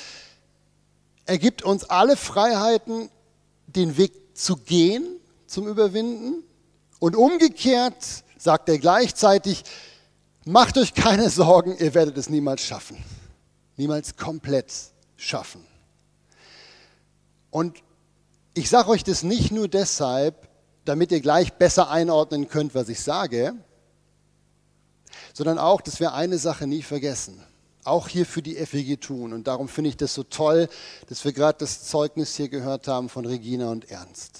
Er 1.25 1.37
gibt 1.37 1.61
uns 1.61 1.85
alle 1.85 2.17
Freiheiten, 2.17 3.09
den 3.67 3.95
Weg 3.95 4.11
zu 4.33 4.57
gehen 4.57 5.05
zum 5.47 5.67
Überwinden. 5.67 6.43
Und 6.99 7.15
umgekehrt 7.15 7.95
sagt 8.37 8.67
er 8.67 8.79
gleichzeitig, 8.79 9.63
macht 10.43 10.77
euch 10.77 10.93
keine 10.93 11.29
Sorgen, 11.29 11.77
ihr 11.77 11.93
werdet 11.93 12.17
es 12.17 12.27
niemals 12.27 12.61
schaffen 12.61 12.97
niemals 13.77 14.15
komplett 14.15 14.71
schaffen. 15.15 15.65
Und 17.49 17.77
ich 18.53 18.69
sage 18.69 18.89
euch 18.89 19.03
das 19.03 19.23
nicht 19.23 19.51
nur 19.51 19.67
deshalb, 19.67 20.47
damit 20.85 21.11
ihr 21.11 21.21
gleich 21.21 21.53
besser 21.53 21.89
einordnen 21.89 22.47
könnt, 22.47 22.75
was 22.75 22.89
ich 22.89 22.99
sage, 22.99 23.53
sondern 25.33 25.57
auch, 25.57 25.81
dass 25.81 25.99
wir 25.99 26.13
eine 26.13 26.37
Sache 26.37 26.67
nie 26.67 26.83
vergessen. 26.83 27.43
Auch 27.83 28.07
hier 28.07 28.25
für 28.25 28.41
die 28.41 28.55
FEG 28.55 29.01
tun. 29.01 29.33
Und 29.33 29.47
darum 29.47 29.67
finde 29.67 29.89
ich 29.89 29.97
das 29.97 30.13
so 30.13 30.23
toll, 30.23 30.69
dass 31.09 31.25
wir 31.25 31.33
gerade 31.33 31.57
das 31.59 31.83
Zeugnis 31.83 32.35
hier 32.37 32.47
gehört 32.47 32.87
haben 32.87 33.09
von 33.09 33.25
Regina 33.25 33.69
und 33.69 33.89
Ernst. 33.91 34.39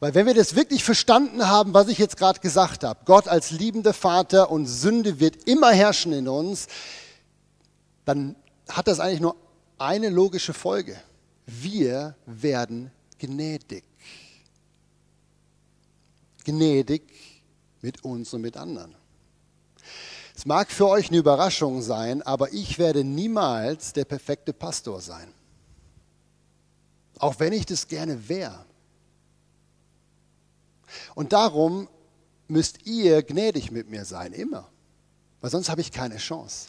Weil 0.00 0.14
wenn 0.14 0.26
wir 0.26 0.34
das 0.34 0.56
wirklich 0.56 0.82
verstanden 0.82 1.46
haben, 1.46 1.74
was 1.74 1.88
ich 1.88 1.98
jetzt 1.98 2.16
gerade 2.16 2.40
gesagt 2.40 2.84
habe, 2.84 3.00
Gott 3.04 3.28
als 3.28 3.50
liebender 3.50 3.92
Vater 3.92 4.50
und 4.50 4.66
Sünde 4.66 5.20
wird 5.20 5.46
immer 5.46 5.70
herrschen 5.70 6.12
in 6.12 6.26
uns, 6.26 6.66
dann 8.04 8.34
hat 8.68 8.88
das 8.88 8.98
eigentlich 8.98 9.20
nur 9.20 9.36
eine 9.76 10.08
logische 10.08 10.54
Folge. 10.54 10.98
Wir 11.46 12.16
werden 12.26 12.90
gnädig. 13.18 13.84
Gnädig 16.44 17.02
mit 17.82 18.02
uns 18.04 18.32
und 18.32 18.40
mit 18.40 18.56
anderen. 18.56 18.97
Es 20.38 20.46
mag 20.46 20.70
für 20.70 20.86
euch 20.86 21.08
eine 21.08 21.16
Überraschung 21.16 21.82
sein, 21.82 22.22
aber 22.22 22.52
ich 22.52 22.78
werde 22.78 23.02
niemals 23.02 23.92
der 23.92 24.04
perfekte 24.04 24.52
Pastor 24.52 25.00
sein. 25.00 25.34
Auch 27.18 27.40
wenn 27.40 27.52
ich 27.52 27.66
das 27.66 27.88
gerne 27.88 28.28
wäre. 28.28 28.64
Und 31.16 31.32
darum 31.32 31.88
müsst 32.46 32.86
ihr 32.86 33.24
gnädig 33.24 33.72
mit 33.72 33.90
mir 33.90 34.04
sein, 34.04 34.32
immer. 34.32 34.68
Weil 35.40 35.50
sonst 35.50 35.70
habe 35.70 35.80
ich 35.80 35.90
keine 35.90 36.18
Chance. 36.18 36.68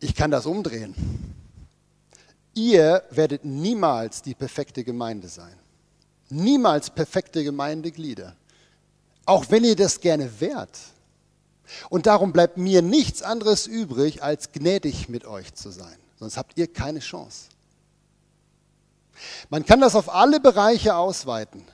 Ich 0.00 0.14
kann 0.14 0.30
das 0.30 0.46
umdrehen. 0.46 0.94
Ihr 2.54 3.04
werdet 3.10 3.44
niemals 3.44 4.22
die 4.22 4.34
perfekte 4.34 4.82
Gemeinde 4.82 5.28
sein. 5.28 5.58
Niemals 6.30 6.88
perfekte 6.88 7.44
Gemeindeglieder. 7.44 8.34
Auch 9.26 9.46
wenn 9.50 9.64
ihr 9.64 9.76
das 9.76 10.00
gerne 10.00 10.40
wärt. 10.40 10.78
Und 11.88 12.06
darum 12.06 12.32
bleibt 12.32 12.58
mir 12.58 12.82
nichts 12.82 13.22
anderes 13.22 13.66
übrig, 13.66 14.22
als 14.22 14.52
gnädig 14.52 15.08
mit 15.08 15.24
euch 15.24 15.54
zu 15.54 15.70
sein. 15.70 15.96
Sonst 16.18 16.36
habt 16.36 16.58
ihr 16.58 16.72
keine 16.72 17.00
Chance. 17.00 17.48
Man 19.48 19.64
kann 19.64 19.80
das 19.80 19.94
auf 19.94 20.12
alle 20.12 20.40
Bereiche 20.40 20.96
ausweiten. 20.96 21.64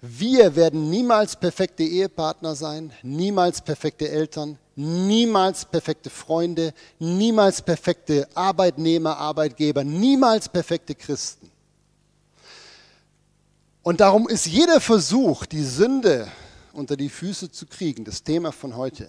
Wir 0.00 0.54
werden 0.54 0.90
niemals 0.90 1.36
perfekte 1.36 1.82
Ehepartner 1.82 2.54
sein, 2.54 2.92
niemals 3.02 3.62
perfekte 3.62 4.08
Eltern, 4.08 4.58
niemals 4.76 5.64
perfekte 5.64 6.10
Freunde, 6.10 6.74
niemals 6.98 7.62
perfekte 7.62 8.28
Arbeitnehmer, 8.34 9.16
Arbeitgeber, 9.16 9.82
niemals 9.82 10.48
perfekte 10.48 10.94
Christen. 10.94 11.50
Und 13.82 14.00
darum 14.00 14.28
ist 14.28 14.46
jeder 14.46 14.80
Versuch, 14.80 15.46
die 15.46 15.64
Sünde 15.64 16.28
unter 16.74 16.96
die 16.96 17.08
Füße 17.08 17.50
zu 17.50 17.66
kriegen, 17.66 18.04
das 18.04 18.22
Thema 18.22 18.52
von 18.52 18.76
heute, 18.76 19.08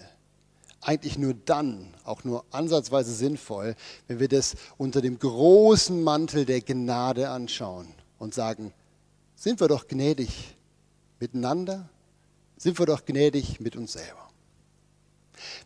eigentlich 0.82 1.18
nur 1.18 1.34
dann, 1.34 1.94
auch 2.04 2.24
nur 2.24 2.46
ansatzweise 2.52 3.14
sinnvoll, 3.14 3.76
wenn 4.08 4.20
wir 4.20 4.28
das 4.28 4.56
unter 4.78 5.02
dem 5.02 5.18
großen 5.18 6.04
Mantel 6.04 6.46
der 6.46 6.62
Gnade 6.62 7.30
anschauen 7.30 7.88
und 8.20 8.34
sagen, 8.34 8.74
sind 9.36 9.60
wir 9.60 9.68
doch 9.68 9.88
gnädig 9.88 10.56
miteinander, 11.20 11.90
sind 12.58 12.78
wir 12.80 12.86
doch 12.86 13.06
gnädig 13.06 13.60
mit 13.60 13.76
uns 13.76 13.94
selber. 13.94 14.30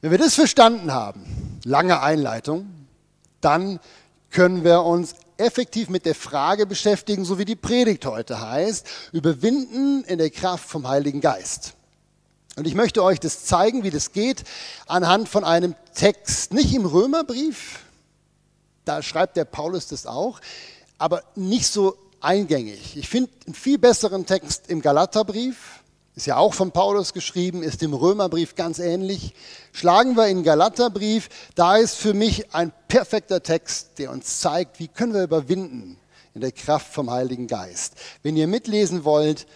Wenn 0.01 0.11
wir 0.11 0.17
das 0.17 0.35
verstanden 0.35 0.93
haben, 0.93 1.59
lange 1.63 2.01
Einleitung, 2.01 2.69
dann 3.41 3.79
können 4.31 4.63
wir 4.63 4.83
uns 4.83 5.15
effektiv 5.37 5.89
mit 5.89 6.05
der 6.05 6.15
Frage 6.15 6.65
beschäftigen, 6.65 7.25
so 7.25 7.39
wie 7.39 7.45
die 7.45 7.55
Predigt 7.55 8.05
heute 8.05 8.41
heißt, 8.41 8.87
überwinden 9.11 10.03
in 10.03 10.17
der 10.17 10.29
Kraft 10.29 10.69
vom 10.69 10.87
Heiligen 10.87 11.21
Geist. 11.21 11.75
Und 12.55 12.67
ich 12.67 12.75
möchte 12.75 13.03
euch 13.03 13.19
das 13.19 13.45
zeigen, 13.45 13.83
wie 13.83 13.89
das 13.89 14.11
geht, 14.11 14.43
anhand 14.87 15.29
von 15.29 15.43
einem 15.43 15.75
Text, 15.93 16.53
nicht 16.53 16.73
im 16.73 16.85
Römerbrief, 16.85 17.79
da 18.85 19.01
schreibt 19.01 19.37
der 19.37 19.45
Paulus 19.45 19.87
das 19.87 20.05
auch, 20.05 20.39
aber 20.97 21.23
nicht 21.35 21.67
so 21.67 21.95
eingängig. 22.21 22.97
Ich 22.97 23.07
finde 23.07 23.31
einen 23.45 23.55
viel 23.55 23.77
besseren 23.77 24.25
Text 24.25 24.69
im 24.69 24.81
Galaterbrief, 24.81 25.83
ist 26.15 26.25
ja 26.25 26.35
auch 26.35 26.53
von 26.53 26.71
Paulus 26.71 27.13
geschrieben, 27.13 27.63
ist 27.63 27.81
im 27.81 27.93
Römerbrief 27.93 28.55
ganz 28.55 28.79
ähnlich. 28.79 29.33
Schlagen 29.71 30.17
wir 30.17 30.27
in 30.27 30.43
Galaterbrief, 30.43 31.29
da 31.55 31.77
ist 31.77 31.95
für 31.95 32.13
mich 32.13 32.53
ein 32.53 32.73
perfekter 32.89 33.41
Text, 33.41 33.99
der 33.99 34.11
uns 34.11 34.39
zeigt, 34.39 34.79
wie 34.79 34.89
können 34.89 35.13
wir 35.13 35.23
überwinden 35.23 35.97
in 36.33 36.41
der 36.41 36.51
Kraft 36.51 36.93
vom 36.93 37.09
Heiligen 37.09 37.47
Geist. 37.47 37.93
Wenn 38.21 38.35
ihr 38.35 38.47
mitlesen 38.47 39.05
wollt, 39.05 39.47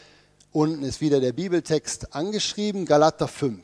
Unten 0.54 0.84
ist 0.84 1.02
wieder 1.02 1.20
der 1.20 1.34
Bibeltext 1.34 2.16
angeschrieben, 2.16 2.86
Galater 2.86 3.28
5. 3.28 3.60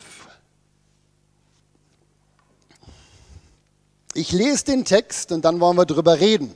Ich 4.16 4.32
lese 4.32 4.66
den 4.66 4.86
Text 4.86 5.32
und 5.32 5.46
dann 5.46 5.60
wollen 5.60 5.78
wir 5.78 5.86
drüber 5.86 6.20
reden. 6.20 6.56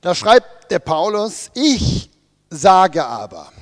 Da 0.00 0.16
schreibt 0.16 0.72
der 0.72 0.80
Paulus, 0.80 1.52
ich 1.54 2.10
sage 2.50 3.06
aber, 3.06 3.52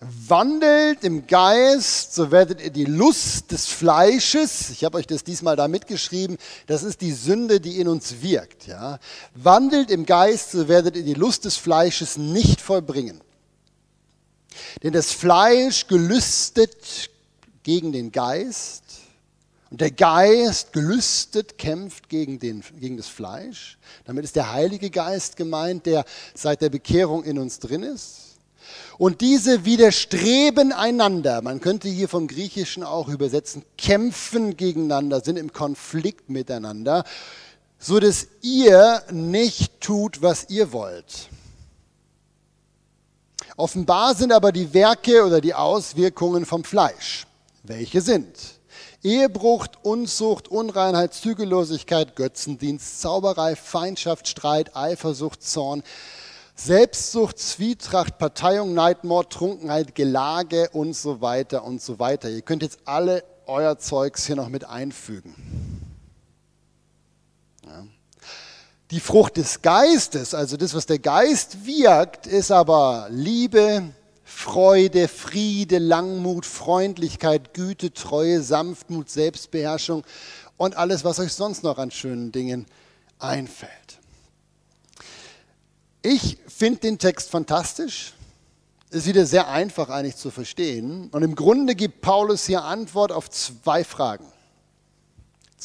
wandelt 0.00 1.04
im 1.04 1.28
Geist, 1.28 2.16
so 2.16 2.32
werdet 2.32 2.60
ihr 2.60 2.70
die 2.70 2.84
Lust 2.84 3.52
des 3.52 3.66
Fleisches, 3.66 4.70
ich 4.70 4.82
habe 4.82 4.98
euch 4.98 5.06
das 5.06 5.22
diesmal 5.22 5.54
da 5.54 5.68
mitgeschrieben, 5.68 6.36
das 6.66 6.82
ist 6.82 7.00
die 7.00 7.12
Sünde, 7.12 7.60
die 7.60 7.78
in 7.78 7.86
uns 7.86 8.22
wirkt. 8.22 8.66
Ja? 8.66 8.98
Wandelt 9.34 9.92
im 9.92 10.04
Geist, 10.04 10.50
so 10.50 10.66
werdet 10.66 10.96
ihr 10.96 11.04
die 11.04 11.14
Lust 11.14 11.44
des 11.44 11.56
Fleisches 11.56 12.16
nicht 12.16 12.60
vollbringen. 12.60 13.20
Denn 14.82 14.92
das 14.92 15.12
Fleisch 15.12 15.86
gelüstet 15.86 17.10
gegen 17.62 17.92
den 17.92 18.12
Geist 18.12 18.84
und 19.70 19.80
der 19.80 19.90
Geist 19.90 20.72
gelüstet 20.72 21.58
kämpft 21.58 22.08
gegen, 22.08 22.38
den, 22.38 22.62
gegen 22.78 22.96
das 22.96 23.08
Fleisch. 23.08 23.78
Damit 24.04 24.24
ist 24.24 24.36
der 24.36 24.52
Heilige 24.52 24.90
Geist 24.90 25.36
gemeint, 25.36 25.86
der 25.86 26.04
seit 26.34 26.62
der 26.62 26.70
Bekehrung 26.70 27.24
in 27.24 27.38
uns 27.38 27.58
drin 27.58 27.82
ist. 27.82 28.36
Und 28.98 29.20
diese 29.20 29.64
widerstreben 29.64 30.72
einander. 30.72 31.42
Man 31.42 31.60
könnte 31.60 31.88
hier 31.88 32.08
vom 32.08 32.28
Griechischen 32.28 32.82
auch 32.82 33.08
übersetzen, 33.08 33.64
kämpfen 33.76 34.56
gegeneinander, 34.56 35.20
sind 35.20 35.36
im 35.36 35.52
Konflikt 35.52 36.30
miteinander, 36.30 37.04
so 37.78 38.00
dass 38.00 38.28
ihr 38.42 39.02
nicht 39.10 39.80
tut, 39.80 40.22
was 40.22 40.48
ihr 40.48 40.72
wollt. 40.72 41.28
Offenbar 43.56 44.14
sind 44.14 44.32
aber 44.32 44.52
die 44.52 44.74
Werke 44.74 45.24
oder 45.24 45.40
die 45.40 45.54
Auswirkungen 45.54 46.44
vom 46.44 46.62
Fleisch. 46.62 47.26
Welche 47.62 48.02
sind? 48.02 48.26
Ehebruch, 49.02 49.66
Unzucht, 49.82 50.48
Unreinheit, 50.48 51.14
Zügellosigkeit, 51.14 52.16
Götzendienst, 52.16 53.00
Zauberei, 53.00 53.56
Feindschaft, 53.56 54.28
Streit, 54.28 54.76
Eifersucht, 54.76 55.42
Zorn, 55.42 55.82
Selbstsucht, 56.54 57.38
Zwietracht, 57.38 58.18
Parteiung, 58.18 58.74
Neid, 58.74 59.04
Mord, 59.04 59.32
Trunkenheit, 59.32 59.94
Gelage 59.94 60.68
und 60.70 60.94
so 60.94 61.20
weiter 61.20 61.64
und 61.64 61.80
so 61.80 61.98
weiter. 61.98 62.28
Ihr 62.28 62.42
könnt 62.42 62.62
jetzt 62.62 62.80
alle 62.84 63.24
euer 63.46 63.78
Zeugs 63.78 64.26
hier 64.26 64.36
noch 64.36 64.48
mit 64.48 64.64
einfügen. 64.64 65.34
Ja. 67.64 67.86
Die 68.92 69.00
Frucht 69.00 69.36
des 69.36 69.62
Geistes, 69.62 70.32
also 70.32 70.56
das, 70.56 70.72
was 70.72 70.86
der 70.86 71.00
Geist 71.00 71.66
wirkt, 71.66 72.28
ist 72.28 72.52
aber 72.52 73.08
Liebe, 73.10 73.82
Freude, 74.22 75.08
Friede, 75.08 75.78
Langmut, 75.78 76.46
Freundlichkeit, 76.46 77.52
Güte, 77.52 77.92
Treue, 77.92 78.42
Sanftmut, 78.42 79.10
Selbstbeherrschung 79.10 80.04
und 80.56 80.76
alles, 80.76 81.04
was 81.04 81.18
euch 81.18 81.32
sonst 81.32 81.64
noch 81.64 81.78
an 81.78 81.90
schönen 81.90 82.30
Dingen 82.30 82.66
einfällt. 83.18 83.98
Ich 86.02 86.38
finde 86.46 86.80
den 86.80 86.98
Text 86.98 87.30
fantastisch. 87.30 88.12
Ist 88.90 89.06
wieder 89.06 89.26
sehr 89.26 89.48
einfach 89.48 89.88
eigentlich 89.88 90.16
zu 90.16 90.30
verstehen. 90.30 91.08
Und 91.10 91.24
im 91.24 91.34
Grunde 91.34 91.74
gibt 91.74 92.02
Paulus 92.02 92.46
hier 92.46 92.62
Antwort 92.62 93.10
auf 93.10 93.28
zwei 93.30 93.82
Fragen. 93.82 94.26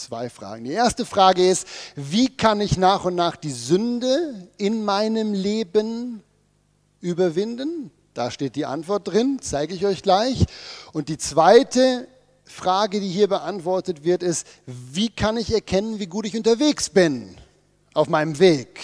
Zwei 0.02 0.32
Fragen. 0.32 0.64
Die 0.64 0.72
erste 0.72 1.06
Frage 1.06 1.48
ist, 1.48 1.68
wie 1.96 2.28
kann 2.28 2.60
ich 2.60 2.76
nach 2.76 3.06
und 3.06 3.14
nach 3.14 3.36
die 3.36 3.52
Sünde 3.52 4.48
in 4.58 4.84
meinem 4.84 5.36
Leben 5.36 6.24
überwinden? 7.02 7.92
Da 8.16 8.32
steht 8.32 8.56
die 8.56 8.66
Antwort 8.66 9.08
drin, 9.08 9.38
zeige 9.44 9.76
ich 9.76 9.86
euch 9.86 10.02
gleich. 10.02 10.48
Und 10.92 11.08
die 11.08 11.20
zweite 11.20 12.08
Frage, 12.46 13.00
die 13.00 13.10
hier 13.10 13.28
beantwortet 13.28 14.04
wird, 14.04 14.24
ist, 14.24 14.48
wie 14.66 15.10
kann 15.10 15.38
ich 15.38 15.54
erkennen, 15.54 16.00
wie 16.00 16.08
gut 16.08 16.26
ich 16.26 16.36
unterwegs 16.36 16.90
bin 16.90 17.38
auf 17.94 18.10
meinem 18.10 18.40
Weg, 18.40 18.80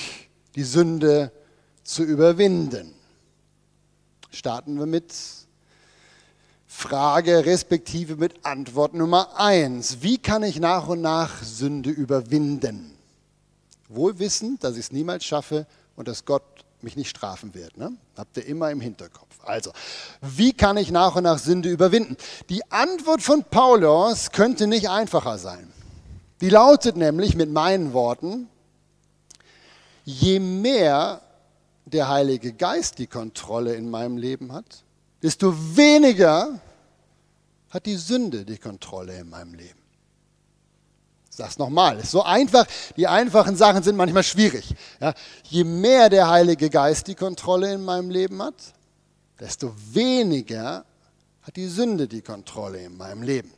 die 0.54 0.64
Sünde 0.64 1.32
zu 1.84 2.04
überwinden. 2.04 2.94
Starten 4.30 4.78
wir 4.78 4.86
mit 4.86 5.16
Frage 6.68 7.46
respektive 7.46 8.18
mit 8.18 8.46
Antwort 8.46 8.94
Nummer 8.94 9.40
eins. 9.40 10.02
Wie 10.02 10.18
kann 10.18 10.44
ich 10.44 10.60
nach 10.60 10.88
und 10.88 11.02
nach 11.02 11.42
Sünde 11.42 11.90
überwinden? 11.90 12.94
Wohl 13.88 14.20
wissend, 14.20 14.64
dass 14.64 14.74
ich 14.74 14.82
es 14.82 14.92
niemals 14.92 15.24
schaffe 15.24 15.66
und 15.96 16.08
dass 16.08 16.26
Gott 16.26 16.44
mich 16.82 16.96
nicht 16.98 17.10
strafen 17.10 17.54
wird. 17.56 17.78
Ne? 17.78 17.94
Habt 18.18 18.38
ihr 18.38 18.46
immer 18.46 18.70
im 18.70 18.82
Hinterkopf. 18.82 19.28
Also, 19.44 19.72
wie 20.22 20.52
kann 20.52 20.76
ich 20.78 20.92
nach 20.92 21.16
und 21.16 21.24
nach 21.24 21.40
Sünde 21.40 21.70
überwinden? 21.70 22.18
Die 22.50 22.70
Antwort 22.70 23.22
von 23.22 23.46
Paulus 23.46 24.32
könnte 24.32 24.68
nicht 24.68 24.90
einfacher 24.90 25.38
sein. 25.38 25.72
Die 26.42 26.50
lautet 26.50 26.98
nämlich 26.98 27.36
mit 27.36 27.50
meinen 27.50 27.94
Worten, 27.94 28.50
je 30.04 30.40
mehr 30.40 31.22
der 31.86 32.10
Heilige 32.10 32.54
Geist 32.54 33.00
die 33.00 33.08
Kontrolle 33.08 33.74
in 33.74 33.90
meinem 33.90 34.18
Leben 34.18 34.52
hat, 34.52 34.84
desto 35.22 35.54
weniger 35.76 36.60
hat 37.70 37.86
die 37.86 37.96
Sünde 37.96 38.46
die 38.46 38.58
Kontrolle 38.58 39.20
in 39.20 39.30
meinem 39.30 39.54
Leben. 39.54 39.80
Es 41.40 41.60
nochmal, 41.60 42.00
ist 42.00 42.10
so 42.10 42.24
einfach, 42.24 42.66
die 42.96 43.06
einfachen 43.06 43.56
Sachen 43.56 43.84
sind 43.84 43.96
manchmal 43.96 44.24
schwierig. 44.24 44.74
Ja, 45.00 45.14
je 45.44 45.64
mehr 45.64 46.10
der 46.10 46.28
Heilige 46.28 46.68
Geist 46.70 47.08
die 47.08 47.14
Kontrolle 47.14 47.74
in 47.74 47.86
meinem 47.86 48.10
Leben 48.10 48.42
hat, 48.42 48.56
desto 49.40 49.72
weniger 49.92 50.84
hat 51.44 51.56
die 51.56 51.68
Sünde 51.68 52.08
die 52.08 52.24
Kontrolle 52.24 52.84
in 52.84 52.98
meinem 52.98 53.22
Leben. 53.22 53.54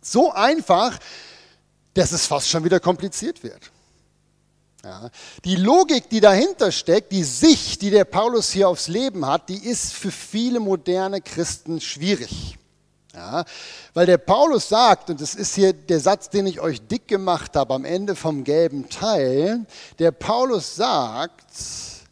So 0.00 0.30
einfach, 0.32 0.98
dass 1.94 2.12
es 2.12 2.26
fast 2.26 2.48
schon 2.48 2.64
wieder 2.64 2.78
kompliziert 2.78 3.42
wird. 3.42 3.72
Ja. 4.84 5.10
Die 5.44 5.56
Logik, 5.56 6.10
die 6.10 6.20
dahinter 6.20 6.70
steckt, 6.70 7.10
die 7.10 7.24
Sicht, 7.24 7.80
die 7.80 7.90
der 7.90 8.04
Paulus 8.04 8.50
hier 8.50 8.68
aufs 8.68 8.88
Leben 8.88 9.26
hat, 9.26 9.48
die 9.48 9.66
ist 9.66 9.94
für 9.94 10.10
viele 10.10 10.60
moderne 10.60 11.22
Christen 11.22 11.80
schwierig. 11.80 12.58
Ja, 13.14 13.44
weil 13.94 14.06
der 14.06 14.18
Paulus 14.18 14.68
sagt, 14.68 15.08
und 15.08 15.20
das 15.20 15.36
ist 15.36 15.54
hier 15.54 15.72
der 15.72 16.00
Satz, 16.00 16.30
den 16.30 16.46
ich 16.46 16.60
euch 16.60 16.82
dick 16.82 17.06
gemacht 17.06 17.54
habe 17.54 17.72
am 17.72 17.84
Ende 17.84 18.16
vom 18.16 18.42
gelben 18.42 18.88
Teil, 18.88 19.64
der 20.00 20.10
Paulus 20.10 20.74
sagt, 20.74 21.54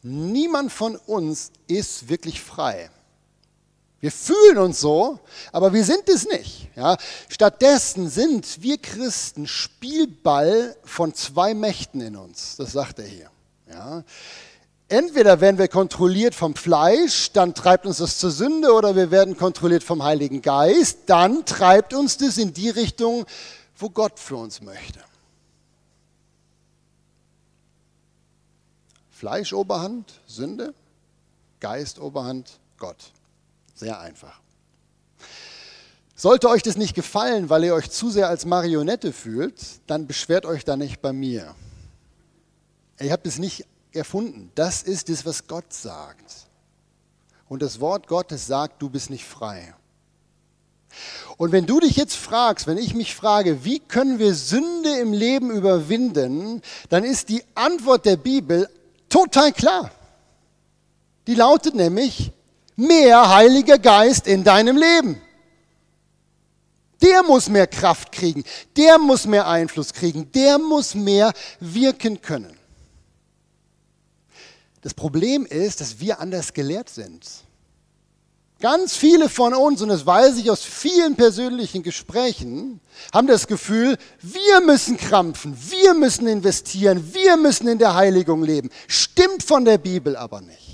niemand 0.03 0.71
von 0.71 0.97
uns 0.97 1.51
ist 1.67 2.09
wirklich 2.09 2.41
frei. 2.41 2.89
Wir 4.03 4.11
fühlen 4.11 4.59
uns 4.59 4.81
so, 4.81 5.21
aber 5.53 5.73
wir 5.73 5.85
sind 5.85 6.09
es 6.09 6.27
nicht. 6.27 6.69
Ja? 6.75 6.97
Stattdessen 7.29 8.11
sind 8.11 8.61
wir 8.61 8.77
Christen 8.79 9.47
Spielball 9.47 10.75
von 10.83 11.15
zwei 11.15 11.55
Mächten 11.55 12.01
in 12.01 12.17
uns. 12.17 12.57
Das 12.57 12.73
sagt 12.73 12.99
er 12.99 13.05
hier. 13.05 13.31
Ja? 13.71 14.03
Entweder 14.89 15.41
werden 15.41 15.57
wir 15.57 15.69
kontrolliert 15.69 16.35
vom 16.35 16.57
Fleisch, 16.57 17.31
dann 17.31 17.55
treibt 17.55 17.87
uns 17.87 17.99
das 17.99 18.19
zur 18.19 18.33
Sünde, 18.33 18.73
oder 18.73 18.97
wir 18.97 19.13
werden 19.13 19.37
kontrolliert 19.37 19.85
vom 19.85 20.03
Heiligen 20.03 20.43
Geist, 20.43 20.99
dann 21.07 21.47
treibt 21.47 21.95
uns 21.95 22.17
das 22.17 22.39
in 22.39 22.53
die 22.53 22.71
Richtung, 22.71 23.25
wo 23.77 23.89
Gott 23.89 24.19
für 24.19 24.35
uns 24.35 24.61
möchte. 24.63 24.99
Fleisch 29.13 29.53
Oberhand, 29.53 30.13
Sünde, 30.27 30.75
Geist 31.61 32.01
Oberhand, 32.01 32.59
Gott. 32.79 33.13
Sehr 33.83 33.99
einfach. 33.99 34.41
Sollte 36.15 36.49
euch 36.49 36.63
das 36.63 36.77
nicht 36.77 36.95
gefallen, 36.95 37.51
weil 37.51 37.65
ihr 37.65 37.75
euch 37.75 37.91
zu 37.91 38.11
sehr 38.11 38.29
als 38.29 38.45
Marionette 38.45 39.13
fühlt, 39.13 39.61
dann 39.89 40.07
beschwert 40.07 40.47
euch 40.47 40.65
da 40.65 40.77
nicht 40.77 41.03
bei 41.03 41.13
mir. 41.13 41.57
Ihr 43.01 43.11
habt 43.11 43.27
es 43.27 43.41
nicht 43.41 43.67
erfunden. 43.91 44.53
Das 44.55 44.85
ist 44.85 45.11
es, 45.11 45.27
was 45.27 45.49
Gott 45.49 45.73
sagt. 45.73 46.33
Und 47.49 47.61
das 47.61 47.81
Wort 47.81 48.07
Gottes 48.07 48.47
sagt, 48.47 48.81
du 48.81 48.89
bist 48.89 49.11
nicht 49.11 49.25
frei. 49.25 49.75
Und 51.37 51.51
wenn 51.51 51.67
du 51.67 51.81
dich 51.81 51.97
jetzt 51.97 52.15
fragst, 52.15 52.69
wenn 52.69 52.79
ich 52.79 52.95
mich 52.95 53.17
frage, 53.17 53.65
wie 53.65 53.81
können 53.81 54.21
wir 54.21 54.37
Sünde 54.37 54.97
im 55.01 55.13
Leben 55.13 55.51
überwinden, 55.51 56.63
dann 56.89 57.03
ist 57.03 57.31
die 57.31 57.43
Antwort 57.57 58.07
der 58.07 58.17
Bibel 58.17 58.71
total 59.09 59.53
klar. 59.53 59.91
Die 61.27 61.35
lautet 61.35 61.75
nämlich, 61.75 62.31
mehr 62.77 63.29
Heiliger 63.29 63.79
Geist 63.79 64.27
in 64.27 64.45
deinem 64.45 64.77
Leben. 64.77 65.21
Der 67.01 67.23
muss 67.25 67.49
mehr 67.49 67.67
Kraft 67.67 68.13
kriegen, 68.13 68.45
der 68.77 68.99
muss 68.99 69.27
mehr 69.27 69.47
Einfluss 69.49 69.93
kriegen, 69.93 70.31
der 70.33 70.59
muss 70.59 70.95
mehr 70.95 71.33
wirken 71.59 72.21
können. 72.21 72.57
Das 74.83 74.95
Problem 74.95 75.47
ist, 75.47 75.81
dass 75.81 75.99
wir 75.99 76.21
anders 76.21 76.53
gelehrt 76.53 76.89
sind. 76.89 77.27
Ganz 78.61 78.95
viele 78.97 79.29
von 79.29 79.55
uns, 79.55 79.83
und 79.83 79.89
das 79.89 80.07
weiß 80.07 80.39
ich 80.39 80.49
aus 80.49 80.63
vielen 80.63 81.17
persönlichen 81.17 81.83
Gesprächen, 81.83 82.81
haben 83.13 83.27
das 83.27 83.49
Gefühl, 83.49 83.99
wir 84.21 84.61
müssen 84.61 84.97
krampfen, 84.97 85.57
wir 85.69 85.95
müssen 85.95 86.29
investieren, 86.29 87.13
wir 87.13 87.37
müssen 87.37 87.67
in 87.67 87.79
der 87.79 87.95
Heiligung 87.95 88.45
leben. 88.45 88.71
Stimmt 88.87 89.43
von 89.43 89.65
der 89.65 89.79
Bibel 89.79 90.15
aber 90.15 90.41
nicht. 90.41 90.72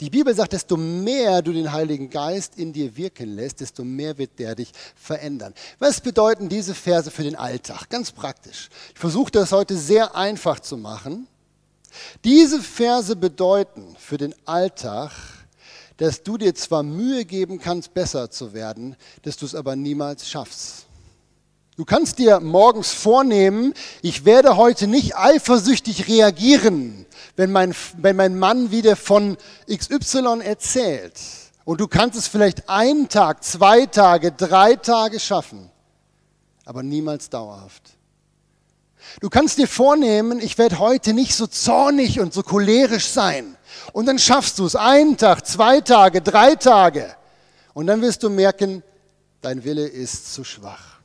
Die 0.00 0.10
Bibel 0.10 0.34
sagt, 0.34 0.52
desto 0.52 0.76
mehr 0.76 1.40
du 1.40 1.52
den 1.52 1.72
Heiligen 1.72 2.10
Geist 2.10 2.58
in 2.58 2.72
dir 2.72 2.96
wirken 2.96 3.34
lässt, 3.34 3.60
desto 3.60 3.82
mehr 3.82 4.18
wird 4.18 4.38
der 4.38 4.54
dich 4.54 4.70
verändern. 4.94 5.54
Was 5.78 6.02
bedeuten 6.02 6.50
diese 6.50 6.74
Verse 6.74 7.10
für 7.10 7.22
den 7.22 7.34
Alltag? 7.34 7.88
Ganz 7.88 8.12
praktisch. 8.12 8.68
Ich 8.92 8.98
versuche 8.98 9.30
das 9.30 9.52
heute 9.52 9.74
sehr 9.76 10.14
einfach 10.14 10.60
zu 10.60 10.76
machen. 10.76 11.26
Diese 12.24 12.60
Verse 12.60 13.16
bedeuten 13.16 13.96
für 13.98 14.18
den 14.18 14.34
Alltag, 14.44 15.12
dass 15.96 16.22
du 16.22 16.36
dir 16.36 16.54
zwar 16.54 16.82
Mühe 16.82 17.24
geben 17.24 17.58
kannst, 17.58 17.94
besser 17.94 18.30
zu 18.30 18.52
werden, 18.52 18.96
dass 19.22 19.38
du 19.38 19.46
es 19.46 19.54
aber 19.54 19.76
niemals 19.76 20.28
schaffst. 20.28 20.85
Du 21.76 21.84
kannst 21.84 22.18
dir 22.18 22.40
morgens 22.40 22.92
vornehmen, 22.92 23.74
ich 24.02 24.24
werde 24.24 24.56
heute 24.56 24.86
nicht 24.86 25.16
eifersüchtig 25.16 26.08
reagieren 26.08 27.06
wenn 27.36 27.52
mein, 27.52 27.74
wenn 27.98 28.16
mein 28.16 28.38
Mann 28.38 28.70
wieder 28.70 28.96
von 28.96 29.36
XY 29.70 30.40
erzählt 30.42 31.20
und 31.64 31.80
du 31.80 31.86
kannst 31.86 32.18
es 32.18 32.26
vielleicht 32.26 32.68
einen 32.68 33.08
Tag, 33.08 33.44
zwei 33.44 33.86
Tage, 33.86 34.32
drei 34.32 34.76
Tage 34.76 35.20
schaffen, 35.20 35.70
aber 36.64 36.82
niemals 36.82 37.30
dauerhaft. 37.30 37.82
Du 39.20 39.30
kannst 39.30 39.58
dir 39.58 39.68
vornehmen, 39.68 40.40
ich 40.40 40.58
werde 40.58 40.78
heute 40.78 41.12
nicht 41.12 41.34
so 41.34 41.46
zornig 41.46 42.18
und 42.18 42.34
so 42.34 42.42
cholerisch 42.42 43.06
sein. 43.06 43.56
Und 43.92 44.06
dann 44.06 44.18
schaffst 44.18 44.58
du 44.58 44.66
es 44.66 44.74
einen 44.74 45.16
Tag, 45.16 45.46
zwei 45.46 45.80
Tage, 45.80 46.20
drei 46.22 46.56
Tage. 46.56 47.14
Und 47.72 47.86
dann 47.86 48.02
wirst 48.02 48.24
du 48.24 48.30
merken, 48.30 48.82
dein 49.42 49.62
Wille 49.62 49.86
ist 49.86 50.34
zu 50.34 50.42
schwach. 50.42 50.95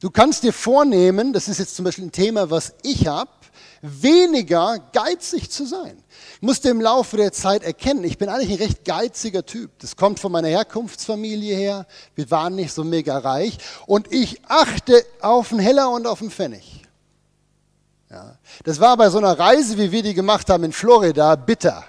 Du 0.00 0.10
kannst 0.10 0.42
dir 0.42 0.52
vornehmen, 0.52 1.34
das 1.34 1.46
ist 1.46 1.58
jetzt 1.58 1.76
zum 1.76 1.84
Beispiel 1.84 2.06
ein 2.06 2.12
Thema, 2.12 2.50
was 2.50 2.72
ich 2.82 3.06
habe, 3.06 3.30
weniger 3.82 4.78
geizig 4.92 5.50
zu 5.50 5.66
sein. 5.66 6.02
Ich 6.36 6.42
musste 6.42 6.70
im 6.70 6.80
Laufe 6.80 7.18
der 7.18 7.32
Zeit 7.32 7.62
erkennen, 7.62 8.04
ich 8.04 8.16
bin 8.16 8.30
eigentlich 8.30 8.50
ein 8.50 8.64
recht 8.64 8.84
geiziger 8.86 9.44
Typ. 9.44 9.70
Das 9.78 9.96
kommt 9.96 10.18
von 10.18 10.32
meiner 10.32 10.48
Herkunftsfamilie 10.48 11.54
her. 11.54 11.86
Wir 12.14 12.30
waren 12.30 12.54
nicht 12.54 12.72
so 12.72 12.82
mega 12.82 13.18
reich. 13.18 13.58
Und 13.86 14.10
ich 14.10 14.40
achte 14.48 15.04
auf 15.20 15.52
einen 15.52 15.60
Heller 15.60 15.90
und 15.90 16.06
auf 16.06 16.22
einen 16.22 16.30
Pfennig. 16.30 16.82
Ja. 18.10 18.38
Das 18.64 18.80
war 18.80 18.96
bei 18.96 19.10
so 19.10 19.18
einer 19.18 19.38
Reise, 19.38 19.76
wie 19.76 19.92
wir 19.92 20.02
die 20.02 20.14
gemacht 20.14 20.48
haben 20.48 20.64
in 20.64 20.72
Florida, 20.72 21.36
bitter. 21.36 21.84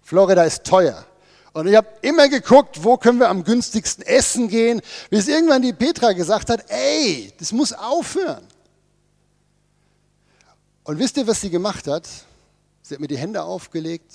Florida 0.00 0.44
ist 0.44 0.64
teuer. 0.64 1.04
Und 1.56 1.66
ich 1.68 1.74
habe 1.74 1.88
immer 2.02 2.28
geguckt, 2.28 2.84
wo 2.84 2.98
können 2.98 3.18
wir 3.18 3.30
am 3.30 3.42
günstigsten 3.42 4.04
essen 4.04 4.48
gehen, 4.48 4.82
bis 5.08 5.26
irgendwann 5.26 5.62
die 5.62 5.72
Petra 5.72 6.12
gesagt 6.12 6.50
hat, 6.50 6.66
ey, 6.68 7.32
das 7.38 7.50
muss 7.50 7.72
aufhören. 7.72 8.46
Und 10.84 10.98
wisst 10.98 11.16
ihr, 11.16 11.26
was 11.26 11.40
sie 11.40 11.48
gemacht 11.48 11.86
hat? 11.86 12.06
Sie 12.82 12.92
hat 12.92 13.00
mir 13.00 13.06
die 13.06 13.16
Hände 13.16 13.42
aufgelegt, 13.42 14.12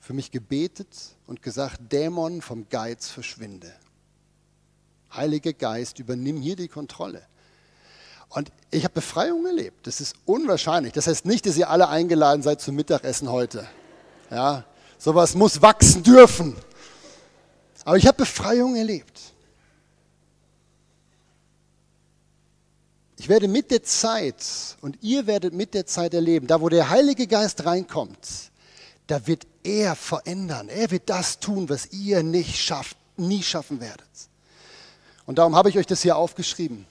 für 0.00 0.14
mich 0.14 0.30
gebetet 0.30 0.88
und 1.26 1.42
gesagt, 1.42 1.92
Dämon 1.92 2.40
vom 2.40 2.66
Geiz 2.70 3.10
verschwinde. 3.10 3.70
Heiliger 5.12 5.52
Geist, 5.52 5.98
übernimm 5.98 6.40
hier 6.40 6.56
die 6.56 6.68
Kontrolle. 6.68 7.26
Und 8.30 8.50
ich 8.70 8.84
habe 8.84 8.94
Befreiung 8.94 9.44
erlebt. 9.44 9.86
Das 9.86 10.00
ist 10.00 10.16
unwahrscheinlich. 10.24 10.94
Das 10.94 11.08
heißt 11.08 11.26
nicht, 11.26 11.44
dass 11.44 11.58
ihr 11.58 11.68
alle 11.68 11.90
eingeladen 11.90 12.42
seid 12.42 12.62
zum 12.62 12.74
Mittagessen 12.74 13.30
heute. 13.30 13.68
Ja, 14.30 14.64
sowas 14.98 15.34
muss 15.34 15.62
wachsen 15.62 16.02
dürfen. 16.02 16.56
Aber 17.84 17.96
ich 17.96 18.06
habe 18.06 18.18
Befreiung 18.18 18.76
erlebt. 18.76 19.20
Ich 23.16 23.28
werde 23.28 23.48
mit 23.48 23.70
der 23.70 23.82
Zeit 23.82 24.76
und 24.80 24.98
ihr 25.02 25.26
werdet 25.26 25.54
mit 25.54 25.72
der 25.74 25.86
Zeit 25.86 26.14
erleben, 26.14 26.46
da 26.46 26.60
wo 26.60 26.68
der 26.68 26.90
Heilige 26.90 27.26
Geist 27.26 27.64
reinkommt, 27.64 28.18
da 29.06 29.26
wird 29.26 29.46
er 29.62 29.96
verändern. 29.96 30.68
Er 30.68 30.90
wird 30.90 31.04
das 31.06 31.38
tun, 31.38 31.68
was 31.68 31.92
ihr 31.92 32.22
nicht 32.22 32.56
schafft, 32.60 32.96
nie 33.16 33.42
schaffen 33.42 33.80
werdet. 33.80 34.04
Und 35.26 35.38
darum 35.38 35.56
habe 35.56 35.70
ich 35.70 35.78
euch 35.78 35.86
das 35.86 36.02
hier 36.02 36.16
aufgeschrieben. 36.16 36.86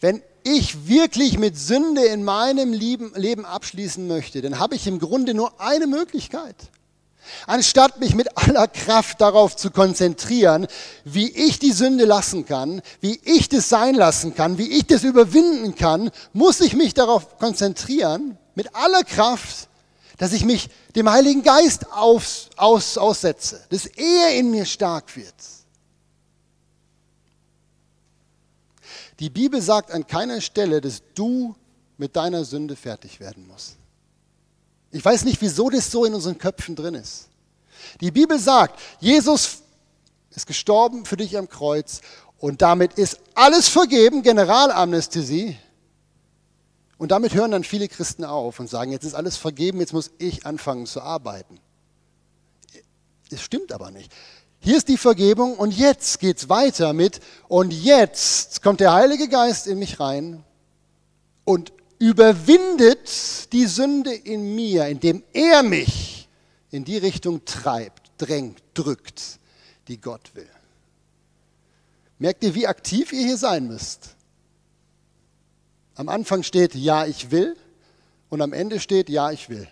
Wenn 0.00 0.22
ich 0.42 0.88
wirklich 0.88 1.38
mit 1.38 1.56
Sünde 1.56 2.04
in 2.06 2.24
meinem 2.24 2.72
Leben 2.72 3.44
abschließen 3.44 4.06
möchte, 4.06 4.42
dann 4.42 4.58
habe 4.58 4.74
ich 4.74 4.86
im 4.86 4.98
Grunde 4.98 5.34
nur 5.34 5.60
eine 5.60 5.86
Möglichkeit. 5.86 6.56
Anstatt 7.46 8.00
mich 8.00 8.14
mit 8.14 8.36
aller 8.36 8.68
Kraft 8.68 9.20
darauf 9.20 9.56
zu 9.56 9.70
konzentrieren, 9.70 10.66
wie 11.04 11.30
ich 11.30 11.58
die 11.58 11.72
Sünde 11.72 12.04
lassen 12.04 12.46
kann, 12.46 12.82
wie 13.00 13.20
ich 13.24 13.48
das 13.48 13.68
sein 13.68 13.94
lassen 13.94 14.34
kann, 14.34 14.58
wie 14.58 14.70
ich 14.70 14.86
das 14.86 15.04
überwinden 15.04 15.74
kann, 15.74 16.10
muss 16.32 16.60
ich 16.60 16.74
mich 16.74 16.94
darauf 16.94 17.38
konzentrieren, 17.38 18.38
mit 18.54 18.74
aller 18.74 19.04
Kraft, 19.04 19.68
dass 20.18 20.32
ich 20.32 20.44
mich 20.44 20.68
dem 20.96 21.10
Heiligen 21.10 21.42
Geist 21.42 21.90
aus, 21.92 22.50
aus, 22.56 22.98
aussetze, 22.98 23.64
dass 23.70 23.86
er 23.86 24.34
in 24.34 24.50
mir 24.50 24.66
stark 24.66 25.16
wird. 25.16 25.34
Die 29.18 29.30
Bibel 29.30 29.60
sagt 29.60 29.90
an 29.90 30.06
keiner 30.06 30.40
Stelle, 30.40 30.80
dass 30.80 31.02
du 31.14 31.54
mit 31.98 32.16
deiner 32.16 32.44
Sünde 32.44 32.76
fertig 32.76 33.20
werden 33.20 33.46
musst. 33.46 33.79
Ich 34.90 35.04
weiß 35.04 35.24
nicht, 35.24 35.40
wieso 35.40 35.70
das 35.70 35.90
so 35.90 36.04
in 36.04 36.14
unseren 36.14 36.38
Köpfen 36.38 36.74
drin 36.74 36.94
ist. 36.94 37.28
Die 38.00 38.10
Bibel 38.10 38.38
sagt, 38.38 38.78
Jesus 38.98 39.62
ist 40.30 40.46
gestorben 40.46 41.04
für 41.04 41.16
dich 41.16 41.36
am 41.36 41.48
Kreuz 41.48 42.00
und 42.38 42.62
damit 42.62 42.94
ist 42.94 43.18
alles 43.34 43.68
vergeben, 43.68 44.22
Generalamnestie. 44.22 45.56
Und 46.98 47.12
damit 47.12 47.34
hören 47.34 47.50
dann 47.50 47.64
viele 47.64 47.88
Christen 47.88 48.24
auf 48.24 48.60
und 48.60 48.68
sagen, 48.68 48.92
jetzt 48.92 49.04
ist 49.04 49.14
alles 49.14 49.36
vergeben, 49.36 49.80
jetzt 49.80 49.92
muss 49.92 50.10
ich 50.18 50.44
anfangen 50.44 50.86
zu 50.86 51.00
arbeiten. 51.00 51.58
Es 53.30 53.42
stimmt 53.42 53.72
aber 53.72 53.90
nicht. 53.90 54.12
Hier 54.60 54.76
ist 54.76 54.88
die 54.88 54.98
Vergebung 54.98 55.54
und 55.54 55.72
jetzt 55.72 56.20
geht 56.20 56.36
es 56.36 56.48
weiter 56.48 56.92
mit 56.92 57.20
und 57.48 57.72
jetzt 57.72 58.62
kommt 58.62 58.80
der 58.80 58.92
Heilige 58.92 59.28
Geist 59.28 59.66
in 59.66 59.78
mich 59.78 60.00
rein 60.00 60.44
und 61.44 61.72
überwindet 62.00 63.52
die 63.52 63.66
Sünde 63.66 64.12
in 64.12 64.56
mir, 64.56 64.88
indem 64.88 65.22
er 65.32 65.62
mich 65.62 66.28
in 66.70 66.84
die 66.84 66.96
Richtung 66.96 67.44
treibt, 67.44 68.10
drängt, 68.16 68.62
drückt, 68.74 69.38
die 69.86 70.00
Gott 70.00 70.34
will. 70.34 70.48
Merkt 72.18 72.42
ihr, 72.42 72.54
wie 72.54 72.66
aktiv 72.66 73.12
ihr 73.12 73.26
hier 73.26 73.36
sein 73.36 73.68
müsst? 73.68 74.16
Am 75.94 76.08
Anfang 76.08 76.42
steht 76.42 76.74
Ja, 76.74 77.04
ich 77.04 77.30
will 77.30 77.54
und 78.30 78.40
am 78.40 78.54
Ende 78.54 78.80
steht 78.80 79.10
Ja, 79.10 79.30
ich 79.30 79.50
will. 79.50 79.68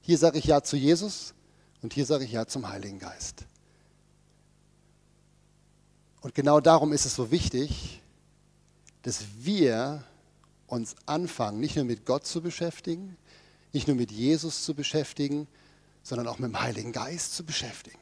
Hier 0.00 0.18
sage 0.18 0.38
ich 0.38 0.46
Ja 0.46 0.62
zu 0.62 0.76
Jesus 0.76 1.32
und 1.80 1.92
hier 1.92 2.06
sage 2.06 2.24
ich 2.24 2.32
Ja 2.32 2.46
zum 2.46 2.68
Heiligen 2.68 2.98
Geist. 2.98 3.44
Und 6.22 6.34
genau 6.34 6.60
darum 6.60 6.92
ist 6.92 7.06
es 7.06 7.14
so 7.14 7.30
wichtig, 7.30 8.02
dass 9.02 9.24
wir 9.38 10.04
uns 10.70 10.94
anfangen, 11.06 11.60
nicht 11.60 11.76
nur 11.76 11.84
mit 11.84 12.06
Gott 12.06 12.26
zu 12.26 12.40
beschäftigen, 12.40 13.16
nicht 13.72 13.88
nur 13.88 13.96
mit 13.96 14.10
Jesus 14.10 14.64
zu 14.64 14.74
beschäftigen, 14.74 15.46
sondern 16.02 16.28
auch 16.28 16.38
mit 16.38 16.50
dem 16.50 16.60
Heiligen 16.60 16.92
Geist 16.92 17.34
zu 17.34 17.44
beschäftigen. 17.44 17.98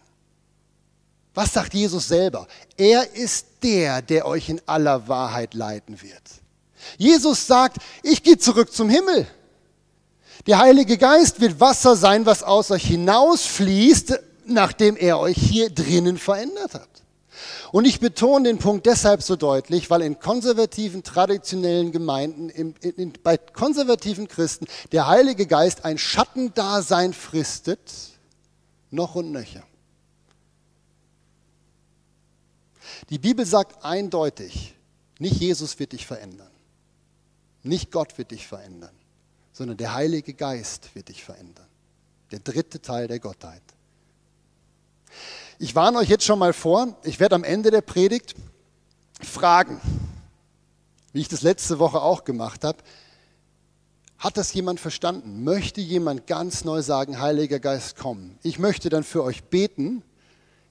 Was 1.35 1.52
sagt 1.52 1.74
Jesus 1.74 2.09
selber? 2.09 2.48
Er 2.76 3.14
ist 3.14 3.46
der, 3.62 4.02
der 4.02 4.26
euch 4.26 4.48
in 4.48 4.61
aller 4.66 5.09
Wahrheit 5.09 5.54
leiten 5.54 6.00
wird. 6.02 6.22
Jesus 6.96 7.46
sagt, 7.46 7.78
ich 8.02 8.22
gehe 8.22 8.38
zurück 8.38 8.72
zum 8.72 8.88
Himmel. 8.88 9.26
Der 10.46 10.59
Heilige 10.59 10.96
Geist 10.96 11.40
wird 11.40 11.61
Wasser 11.61 11.96
sein, 11.96 12.24
was 12.26 12.42
aus 12.42 12.70
euch 12.70 12.87
hinausfließt, 12.87 14.18
nachdem 14.46 14.96
er 14.96 15.18
euch 15.18 15.37
hier 15.37 15.70
drinnen 15.70 16.18
verändert 16.18 16.74
hat. 16.74 16.88
Und 17.72 17.85
ich 17.85 18.01
betone 18.01 18.48
den 18.48 18.59
Punkt 18.59 18.87
deshalb 18.87 19.22
so 19.22 19.37
deutlich, 19.37 19.90
weil 19.90 20.03
in 20.03 20.18
konservativen, 20.18 21.03
traditionellen 21.03 21.92
Gemeinden, 21.92 22.48
in, 22.48 22.74
in, 22.77 23.12
bei 23.22 23.37
konservativen 23.37 24.29
Christen 24.29 24.66
der 24.92 25.07
Heilige 25.07 25.46
Geist 25.46 25.85
ein 25.85 25.98
Schattendasein 25.98 27.12
fristet, 27.12 27.92
noch 28.90 29.14
und 29.14 29.33
nöcher. 29.33 29.62
Die 33.11 33.18
Bibel 33.18 33.46
sagt 33.46 33.85
eindeutig, 33.85 34.74
nicht 35.18 35.37
Jesus 35.40 35.79
wird 35.79 35.92
dich 35.92 36.07
verändern, 36.07 36.51
nicht 37.62 37.90
Gott 37.90 38.18
wird 38.18 38.31
dich 38.31 38.46
verändern, 38.46 38.94
sondern 39.53 39.77
der 39.77 39.94
Heilige 39.94 40.35
Geist 40.35 40.94
wird 40.94 41.09
dich 41.09 41.24
verändern. 41.24 41.66
Der 42.31 42.40
dritte 42.40 42.81
Teil 42.81 43.09
der 43.09 43.20
Gottheit. 43.20 43.62
Ich 45.61 45.75
warne 45.75 45.99
euch 45.99 46.09
jetzt 46.09 46.25
schon 46.25 46.38
mal 46.38 46.53
vor, 46.53 46.97
ich 47.03 47.18
werde 47.18 47.35
am 47.35 47.42
Ende 47.42 47.73
der 47.73 47.81
Predigt 47.81 48.37
fragen, 49.21 49.81
wie 51.12 51.21
ich 51.21 51.27
das 51.27 51.42
letzte 51.42 51.81
Woche 51.81 52.01
auch 52.01 52.23
gemacht 52.23 52.62
habe. 52.62 52.79
Hat 54.18 54.37
das 54.37 54.55
jemand 54.55 54.79
verstanden? 54.79 55.42
Möchte 55.42 55.81
jemand 55.81 56.29
ganz 56.29 56.64
neu 56.64 56.81
sagen, 56.81 57.21
Heiliger 57.21 57.59
Geist, 57.59 57.97
komm? 57.99 58.38
Ich 58.44 58.61
möchte 58.61 58.88
dann 58.88 59.03
für 59.03 59.25
euch 59.25 59.42
beten. 59.44 60.05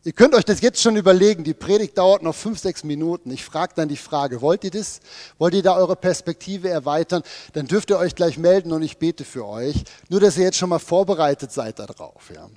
Ihr 0.05 0.13
könnt 0.13 0.33
euch 0.33 0.45
das 0.45 0.61
jetzt 0.61 0.81
schon 0.81 0.95
überlegen, 0.95 1.43
die 1.43 1.53
Predigt 1.53 1.97
dauert 1.97 2.23
noch 2.23 2.35
fünf, 2.35 2.59
sechs 2.59 2.85
Minuten. 2.85 3.29
Ich 3.31 3.43
frage 3.43 3.73
dann 3.75 3.89
die 3.89 3.97
Frage, 3.97 4.39
wollt 4.39 4.63
ihr 4.63 4.71
das? 4.71 5.01
Wollt 5.37 5.53
ihr 5.53 5.63
da 5.63 5.75
eure 5.75 5.97
Perspektive 5.97 6.69
erweitern? 6.69 7.23
Dann 7.51 7.67
dürft 7.67 7.89
ihr 7.89 7.97
euch 7.97 8.15
gleich 8.15 8.37
melden 8.37 8.71
und 8.71 8.83
ich 8.83 8.99
bete 8.99 9.25
für 9.25 9.45
euch. 9.45 9.83
Nur, 10.07 10.21
dass 10.21 10.37
ihr 10.37 10.45
jetzt 10.45 10.57
schon 10.57 10.69
mal 10.69 10.79
vorbereitet 10.79 11.51
seid 11.51 11.79
darauf. 11.79 12.31
Ja. 12.33 12.47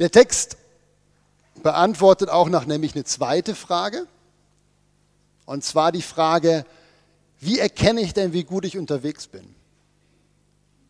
Der 0.00 0.10
Text 0.10 0.56
beantwortet 1.62 2.30
auch 2.30 2.48
noch 2.48 2.64
nämlich 2.64 2.94
eine 2.94 3.04
zweite 3.04 3.54
Frage. 3.54 4.06
Und 5.44 5.62
zwar 5.62 5.92
die 5.92 6.02
Frage, 6.02 6.64
wie 7.38 7.58
erkenne 7.58 8.00
ich 8.00 8.14
denn, 8.14 8.32
wie 8.32 8.44
gut 8.44 8.64
ich 8.64 8.78
unterwegs 8.78 9.26
bin? 9.26 9.54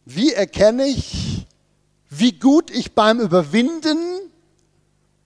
Wie 0.05 0.33
erkenne 0.33 0.87
ich, 0.87 1.46
wie 2.09 2.33
gut 2.33 2.70
ich 2.70 2.92
beim 2.92 3.18
Überwinden 3.20 3.99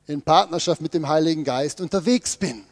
in 0.06 0.22
Partnerschaft 0.22 0.80
mit 0.80 0.94
dem 0.94 1.06
Heiligen 1.06 1.44
Geist 1.44 1.82
unterwegs 1.82 2.36
bin? 2.36 2.64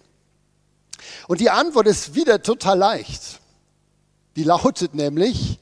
Und 1.28 1.40
die 1.40 1.50
Antwort 1.50 1.88
ist 1.88 2.14
wieder 2.14 2.42
total 2.42 2.78
leicht. 2.78 3.40
Die 4.36 4.44
lautet 4.44 4.94
nämlich, 4.94 5.58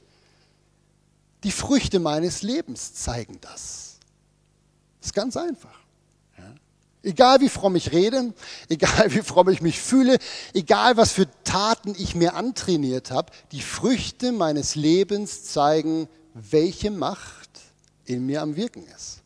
die 1.42 1.50
Früchte 1.50 1.98
meines 1.98 2.42
Lebens 2.42 2.94
zeigen 2.94 3.40
das. 3.40 3.89
Das 5.00 5.08
ist 5.08 5.14
ganz 5.14 5.36
einfach. 5.36 5.78
Ja. 6.38 6.54
Egal 7.02 7.40
wie 7.40 7.48
fromm 7.48 7.76
ich 7.76 7.92
rede, 7.92 8.32
egal 8.68 9.12
wie 9.14 9.22
fromm 9.22 9.48
ich 9.48 9.62
mich 9.62 9.80
fühle, 9.80 10.18
egal 10.54 10.96
was 10.96 11.12
für 11.12 11.26
Taten 11.44 11.94
ich 11.98 12.14
mir 12.14 12.34
antrainiert 12.34 13.10
habe, 13.10 13.32
die 13.52 13.62
Früchte 13.62 14.32
meines 14.32 14.74
Lebens 14.74 15.44
zeigen, 15.44 16.08
welche 16.34 16.90
Macht 16.90 17.50
in 18.04 18.26
mir 18.26 18.42
am 18.42 18.56
Wirken 18.56 18.86
ist. 18.96 19.20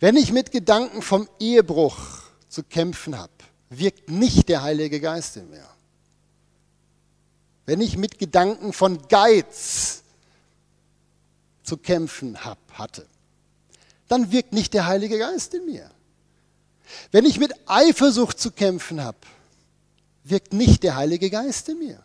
Wenn 0.00 0.16
ich 0.16 0.32
mit 0.32 0.52
Gedanken 0.52 1.02
vom 1.02 1.28
Ehebruch 1.40 1.98
zu 2.48 2.62
kämpfen 2.62 3.18
habe, 3.18 3.32
wirkt 3.70 4.10
nicht 4.10 4.48
der 4.48 4.62
Heilige 4.62 5.00
Geist 5.00 5.36
in 5.36 5.50
mir. 5.50 5.66
Wenn 7.66 7.80
ich 7.80 7.98
mit 7.98 8.18
Gedanken 8.18 8.72
von 8.72 9.06
Geiz 9.08 10.02
zu 11.62 11.76
kämpfen 11.76 12.44
hab, 12.44 12.58
hatte, 12.72 13.06
dann 14.08 14.32
wirkt 14.32 14.52
nicht 14.52 14.74
der 14.74 14.86
Heilige 14.86 15.18
Geist 15.18 15.54
in 15.54 15.66
mir. 15.66 15.90
Wenn 17.12 17.26
ich 17.26 17.38
mit 17.38 17.54
Eifersucht 17.66 18.40
zu 18.40 18.50
kämpfen 18.50 19.02
habe, 19.02 19.18
wirkt 20.24 20.52
nicht 20.52 20.82
der 20.82 20.96
Heilige 20.96 21.30
Geist 21.30 21.68
in 21.68 21.78
mir. 21.78 22.02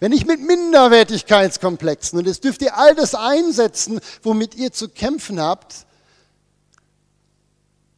Wenn 0.00 0.12
ich 0.12 0.26
mit 0.26 0.40
Minderwertigkeitskomplexen, 0.40 2.18
und 2.18 2.26
es 2.26 2.40
dürft 2.40 2.60
ihr 2.62 2.76
all 2.76 2.94
das 2.94 3.14
einsetzen, 3.14 4.00
womit 4.22 4.54
ihr 4.54 4.72
zu 4.72 4.88
kämpfen 4.88 5.40
habt, 5.40 5.86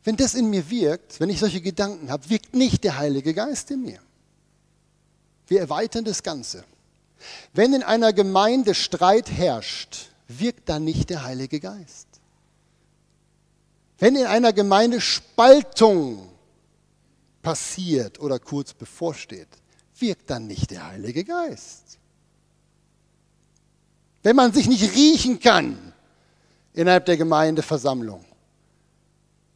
wenn 0.05 0.17
das 0.17 0.35
in 0.35 0.49
mir 0.51 0.71
wirkt, 0.71 1.19
wenn 1.19 1.31
ich 1.31 1.41
solche 1.41 1.61
Gedanken 1.61 2.13
habe, 2.13 2.31
wirkt 2.31 2.55
nicht 2.55 2.85
der 2.85 2.97
Heilige 2.97 3.35
Geist 3.35 3.73
in 3.73 3.83
mir. 3.83 3.99
Wir 5.49 5.59
erweitern 5.59 6.05
das 6.05 6.23
Ganze. 6.23 6.65
Wenn 7.53 7.73
in 7.73 7.83
einer 7.83 8.13
Gemeinde 8.13 8.75
Streit 8.75 9.31
herrscht, 9.31 10.11
wirkt 10.29 10.69
da 10.69 10.79
nicht 10.79 11.11
der 11.11 11.25
Heilige 11.25 11.59
Geist. 11.59 12.07
Wenn 13.99 14.17
in 14.17 14.27
einer 14.27 14.53
Gemeinde 14.53 15.01
Spaltung 15.01 16.29
passiert 17.43 18.21
oder 18.21 18.39
kurz 18.39 18.75
bevorsteht, 18.75 19.49
wirkt 19.99 20.29
dann 20.31 20.47
nicht 20.47 20.71
der 20.71 20.87
Heilige 20.87 21.25
Geist. 21.25 21.99
Wenn 24.23 24.37
man 24.37 24.53
sich 24.53 24.69
nicht 24.69 24.95
riechen 24.95 25.41
kann 25.41 25.93
innerhalb 26.75 27.07
der 27.07 27.17
Gemeindeversammlung, 27.17 28.25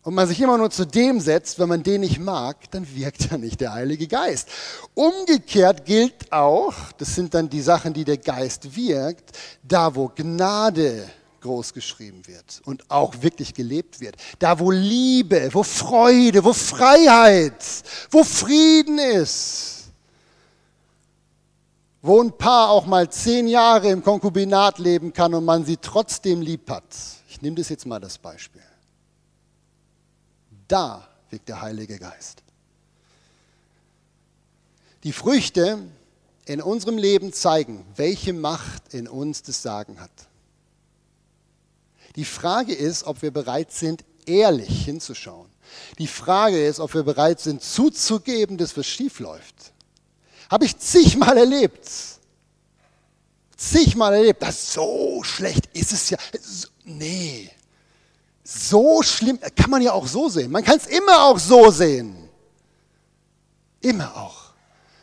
und 0.03 0.15
man 0.15 0.27
sich 0.27 0.41
immer 0.41 0.57
nur 0.57 0.71
zu 0.71 0.87
dem 0.87 1.21
setzt, 1.21 1.59
wenn 1.59 1.69
man 1.69 1.83
den 1.83 2.01
nicht 2.01 2.19
mag, 2.19 2.71
dann 2.71 2.87
wirkt 2.95 3.31
ja 3.31 3.37
nicht 3.37 3.61
der 3.61 3.75
Heilige 3.75 4.07
Geist. 4.07 4.49
Umgekehrt 4.95 5.85
gilt 5.85 6.33
auch, 6.33 6.75
das 6.97 7.15
sind 7.15 7.35
dann 7.35 7.51
die 7.51 7.61
Sachen, 7.61 7.93
die 7.93 8.05
der 8.05 8.17
Geist 8.17 8.75
wirkt, 8.75 9.37
da 9.63 9.95
wo 9.95 10.09
Gnade 10.09 11.11
groß 11.41 11.73
geschrieben 11.73 12.27
wird 12.27 12.61
und 12.65 12.91
auch 12.91 13.23
wirklich 13.23 13.55
gelebt 13.55 14.01
wird. 14.01 14.17
Da 14.39 14.59
wo 14.59 14.71
Liebe, 14.71 15.51
wo 15.53 15.63
Freude, 15.63 16.45
wo 16.45 16.53
Freiheit, 16.53 17.65
wo 18.11 18.25
Frieden 18.25 18.99
ist. 18.99 19.91
Wo 22.03 22.23
ein 22.23 22.37
Paar 22.37 22.71
auch 22.71 22.87
mal 22.87 23.11
zehn 23.11 23.47
Jahre 23.47 23.91
im 23.91 24.03
Konkubinat 24.03 24.79
leben 24.79 25.13
kann 25.13 25.35
und 25.35 25.45
man 25.45 25.65
sie 25.65 25.77
trotzdem 25.77 26.41
lieb 26.41 26.71
hat. 26.71 26.85
Ich 27.29 27.43
nehme 27.43 27.57
das 27.57 27.69
jetzt 27.69 27.85
mal 27.85 28.01
das 28.01 28.17
Beispiel. 28.17 28.63
Da 30.67 31.07
wirkt 31.29 31.49
der 31.49 31.61
Heilige 31.61 31.99
Geist. 31.99 32.43
Die 35.03 35.13
Früchte 35.13 35.79
in 36.45 36.61
unserem 36.61 36.99
Leben 36.99 37.33
zeigen, 37.33 37.85
welche 37.97 38.33
Macht 38.33 38.93
in 38.93 39.09
uns 39.09 39.43
das 39.43 39.63
Sagen 39.63 40.01
hat. 40.01 40.11
Die 42.17 42.25
Frage 42.25 42.75
ist, 42.75 43.05
ob 43.05 43.23
wir 43.23 43.31
bereit 43.31 43.73
sind, 43.73 44.05
ehrlich 44.27 44.85
hinzuschauen. 44.85 45.49
Die 45.99 46.07
Frage 46.07 46.67
ist, 46.67 46.81
ob 46.81 46.95
wir 46.95 47.03
bereit 47.03 47.41
sind, 47.41 47.63
zuzugeben, 47.63 48.59
dass 48.59 48.77
was 48.77 48.87
schief 48.87 49.21
läuft. 49.21 49.73
Habe 50.51 50.65
ich 50.65 50.77
zigmal 50.79 51.37
erlebt. 51.37 51.89
Zigmal 53.57 54.15
erlebt. 54.15 54.43
Das 54.43 54.73
so 54.73 55.23
schlecht 55.23 55.69
ist 55.73 55.93
es 55.93 56.11
ja. 56.11 56.19
Nee. 56.85 57.51
So 58.43 59.03
schlimm, 59.03 59.39
kann 59.55 59.71
man 59.71 59.81
ja 59.81 59.93
auch 59.93 60.09
so 60.09 60.29
sehen. 60.29 60.51
Man 60.51 60.65
kann 60.65 60.79
es 60.79 60.87
immer 60.87 61.25
auch 61.25 61.39
so 61.39 61.71
sehen. 61.71 62.29
Immer 63.81 64.17
auch. 64.17 64.51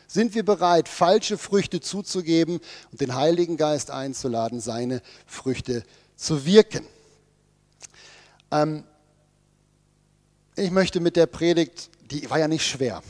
Sind 0.06 0.34
wir 0.34 0.44
bereit, 0.44 0.88
falsche 0.88 1.38
Früchte 1.38 1.80
zuzugeben 1.80 2.60
und 2.90 3.00
den 3.00 3.14
Heiligen 3.14 3.56
Geist 3.56 3.90
einzuladen, 3.90 4.60
seine 4.60 5.02
Früchte 5.26 5.82
zu 6.16 6.44
wirken? 6.44 6.86
Ähm, 8.50 8.84
ich 10.56 10.70
möchte 10.70 11.00
mit 11.00 11.16
der 11.16 11.26
Predigt, 11.26 11.90
die 12.10 12.28
war 12.30 12.38
ja 12.38 12.48
nicht 12.48 12.66
schwer. 12.66 13.02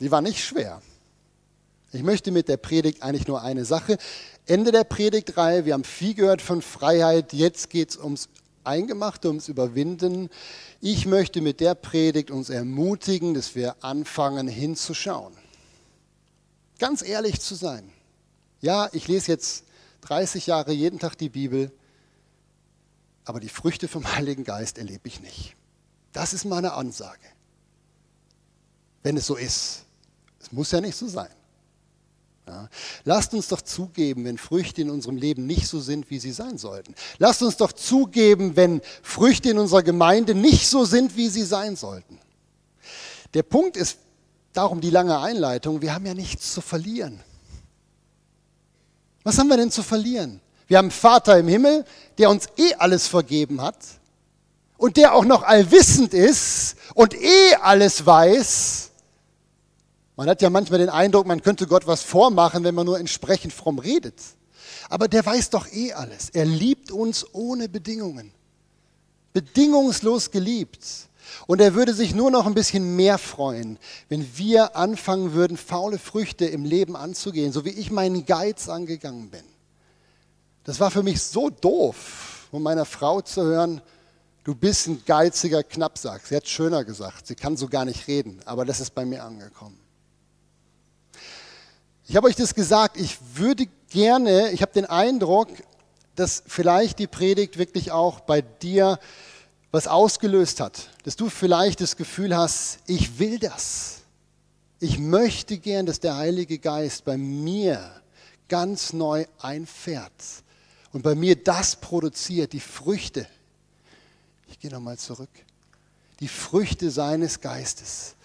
Die 0.00 0.10
war 0.10 0.20
nicht 0.20 0.42
schwer. 0.44 0.80
Ich 1.92 2.02
möchte 2.02 2.30
mit 2.30 2.48
der 2.48 2.56
Predigt 2.56 3.02
eigentlich 3.02 3.26
nur 3.26 3.42
eine 3.42 3.64
Sache. 3.64 3.98
Ende 4.46 4.72
der 4.72 4.84
Predigtreihe, 4.84 5.64
wir 5.64 5.74
haben 5.74 5.84
viel 5.84 6.14
gehört 6.14 6.40
von 6.40 6.62
Freiheit, 6.62 7.32
jetzt 7.32 7.68
geht 7.70 7.90
es 7.90 7.96
ums 7.96 8.28
Eingemachte, 8.64 9.28
ums 9.28 9.48
Überwinden. 9.48 10.30
Ich 10.80 11.06
möchte 11.06 11.40
mit 11.40 11.60
der 11.60 11.74
Predigt 11.74 12.30
uns 12.30 12.50
ermutigen, 12.50 13.34
dass 13.34 13.54
wir 13.54 13.76
anfangen 13.82 14.48
hinzuschauen. 14.48 15.32
Ganz 16.78 17.02
ehrlich 17.02 17.40
zu 17.40 17.54
sein. 17.54 17.92
Ja, 18.60 18.88
ich 18.92 19.08
lese 19.08 19.32
jetzt 19.32 19.64
30 20.02 20.46
Jahre 20.46 20.72
jeden 20.72 20.98
Tag 20.98 21.16
die 21.16 21.28
Bibel, 21.28 21.70
aber 23.30 23.38
die 23.38 23.48
Früchte 23.48 23.86
vom 23.86 24.12
Heiligen 24.16 24.42
Geist 24.42 24.76
erlebe 24.76 25.06
ich 25.06 25.20
nicht. 25.20 25.54
Das 26.12 26.32
ist 26.32 26.44
meine 26.44 26.72
Ansage. 26.72 27.28
Wenn 29.04 29.16
es 29.16 29.26
so 29.26 29.36
ist. 29.36 29.84
Es 30.40 30.50
muss 30.50 30.72
ja 30.72 30.80
nicht 30.80 30.96
so 30.96 31.06
sein. 31.06 31.30
Ja. 32.48 32.68
Lasst 33.04 33.32
uns 33.32 33.46
doch 33.46 33.60
zugeben, 33.60 34.24
wenn 34.24 34.36
Früchte 34.36 34.82
in 34.82 34.90
unserem 34.90 35.16
Leben 35.16 35.46
nicht 35.46 35.68
so 35.68 35.78
sind, 35.78 36.10
wie 36.10 36.18
sie 36.18 36.32
sein 36.32 36.58
sollten. 36.58 36.96
Lasst 37.18 37.40
uns 37.44 37.56
doch 37.56 37.70
zugeben, 37.70 38.56
wenn 38.56 38.82
Früchte 39.00 39.50
in 39.50 39.58
unserer 39.58 39.84
Gemeinde 39.84 40.34
nicht 40.34 40.66
so 40.66 40.84
sind, 40.84 41.16
wie 41.16 41.28
sie 41.28 41.44
sein 41.44 41.76
sollten. 41.76 42.18
Der 43.32 43.44
Punkt 43.44 43.76
ist 43.76 43.98
darum 44.52 44.80
die 44.80 44.90
lange 44.90 45.20
Einleitung, 45.20 45.82
wir 45.82 45.94
haben 45.94 46.04
ja 46.04 46.14
nichts 46.14 46.52
zu 46.52 46.60
verlieren. 46.60 47.20
Was 49.22 49.38
haben 49.38 49.46
wir 49.46 49.56
denn 49.56 49.70
zu 49.70 49.84
verlieren? 49.84 50.40
Wir 50.70 50.78
haben 50.78 50.86
einen 50.86 50.92
Vater 50.92 51.36
im 51.36 51.48
Himmel, 51.48 51.84
der 52.16 52.30
uns 52.30 52.46
eh 52.56 52.74
alles 52.78 53.08
vergeben 53.08 53.60
hat 53.60 53.76
und 54.78 54.96
der 54.96 55.14
auch 55.14 55.24
noch 55.24 55.42
allwissend 55.42 56.14
ist 56.14 56.76
und 56.94 57.12
eh 57.14 57.56
alles 57.60 58.06
weiß 58.06 58.90
man 60.20 60.28
hat 60.28 60.42
ja 60.42 60.50
manchmal 60.50 60.80
den 60.80 60.90
Eindruck, 60.90 61.26
man 61.26 61.40
könnte 61.40 61.66
Gott 61.66 61.86
was 61.86 62.02
vormachen, 62.02 62.62
wenn 62.62 62.74
man 62.74 62.84
nur 62.84 63.00
entsprechend 63.00 63.54
fromm 63.54 63.78
redet. 63.78 64.16
Aber 64.90 65.08
der 65.08 65.24
weiß 65.24 65.48
doch 65.48 65.66
eh 65.72 65.94
alles. 65.94 66.28
Er 66.28 66.44
liebt 66.44 66.90
uns 66.90 67.24
ohne 67.32 67.70
Bedingungen. 67.70 68.30
Bedingungslos 69.32 70.30
geliebt. 70.30 70.84
Und 71.46 71.62
er 71.62 71.74
würde 71.74 71.94
sich 71.94 72.14
nur 72.14 72.30
noch 72.30 72.44
ein 72.44 72.52
bisschen 72.52 72.96
mehr 72.96 73.16
freuen, 73.16 73.78
wenn 74.10 74.36
wir 74.36 74.76
anfangen 74.76 75.32
würden, 75.32 75.56
faule 75.56 75.98
Früchte 75.98 76.44
im 76.44 76.66
Leben 76.66 76.96
anzugehen, 76.96 77.50
so 77.50 77.64
wie 77.64 77.70
ich 77.70 77.90
meinen 77.90 78.26
Geiz 78.26 78.68
angegangen 78.68 79.30
bin. 79.30 79.44
Das 80.70 80.78
war 80.78 80.92
für 80.92 81.02
mich 81.02 81.20
so 81.20 81.50
doof, 81.50 82.46
von 82.52 82.62
meiner 82.62 82.84
Frau 82.84 83.20
zu 83.20 83.42
hören, 83.42 83.82
du 84.44 84.54
bist 84.54 84.86
ein 84.86 85.02
geiziger 85.04 85.64
Knappsack. 85.64 86.24
Sie 86.24 86.36
hat 86.36 86.46
schöner 86.46 86.84
gesagt, 86.84 87.26
sie 87.26 87.34
kann 87.34 87.56
so 87.56 87.66
gar 87.66 87.84
nicht 87.84 88.06
reden, 88.06 88.40
aber 88.44 88.64
das 88.64 88.78
ist 88.78 88.94
bei 88.94 89.04
mir 89.04 89.24
angekommen. 89.24 89.76
Ich 92.06 92.14
habe 92.14 92.28
euch 92.28 92.36
das 92.36 92.54
gesagt, 92.54 93.00
ich 93.00 93.18
würde 93.34 93.66
gerne, 93.88 94.52
ich 94.52 94.62
habe 94.62 94.70
den 94.70 94.86
Eindruck, 94.86 95.48
dass 96.14 96.44
vielleicht 96.46 97.00
die 97.00 97.08
Predigt 97.08 97.58
wirklich 97.58 97.90
auch 97.90 98.20
bei 98.20 98.40
dir 98.40 99.00
was 99.72 99.88
ausgelöst 99.88 100.60
hat, 100.60 100.90
dass 101.02 101.16
du 101.16 101.30
vielleicht 101.30 101.80
das 101.80 101.96
Gefühl 101.96 102.36
hast, 102.36 102.78
ich 102.86 103.18
will 103.18 103.40
das. 103.40 104.02
Ich 104.78 105.00
möchte 105.00 105.58
gern, 105.58 105.86
dass 105.86 105.98
der 105.98 106.16
Heilige 106.16 106.60
Geist 106.60 107.04
bei 107.04 107.16
mir 107.16 107.90
ganz 108.46 108.92
neu 108.92 109.26
einfährt 109.40 110.12
und 110.92 111.02
bei 111.02 111.14
mir 111.14 111.36
das 111.36 111.76
produziert, 111.76 112.52
die 112.52 112.60
Früchte. 112.60 113.26
Ich 114.48 114.58
gehe 114.58 114.70
nochmal 114.70 114.98
zurück. 114.98 115.30
Die 116.20 116.28
Früchte 116.28 116.90
seines 116.90 117.40
Geistes. 117.40 118.16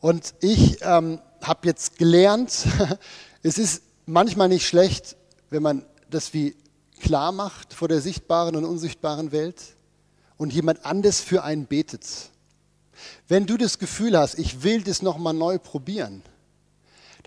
Und 0.00 0.34
ich 0.40 0.78
ähm, 0.82 1.20
habe 1.42 1.68
jetzt 1.68 1.98
gelernt, 1.98 2.66
es 3.42 3.58
ist 3.58 3.82
manchmal 4.04 4.48
nicht 4.48 4.66
schlecht, 4.66 5.16
wenn 5.50 5.62
man 5.62 5.86
das 6.10 6.34
wie 6.34 6.56
klar 7.00 7.32
macht 7.32 7.74
vor 7.74 7.88
der 7.88 8.00
sichtbaren 8.00 8.56
und 8.56 8.64
unsichtbaren 8.64 9.32
Welt 9.32 9.62
und 10.36 10.52
jemand 10.52 10.84
anders 10.84 11.20
für 11.20 11.44
einen 11.44 11.66
betet. 11.66 12.06
Wenn 13.28 13.46
du 13.46 13.56
das 13.56 13.78
Gefühl 13.78 14.18
hast, 14.18 14.38
ich 14.38 14.62
will 14.62 14.82
das 14.82 15.02
nochmal 15.02 15.34
neu 15.34 15.58
probieren, 15.58 16.22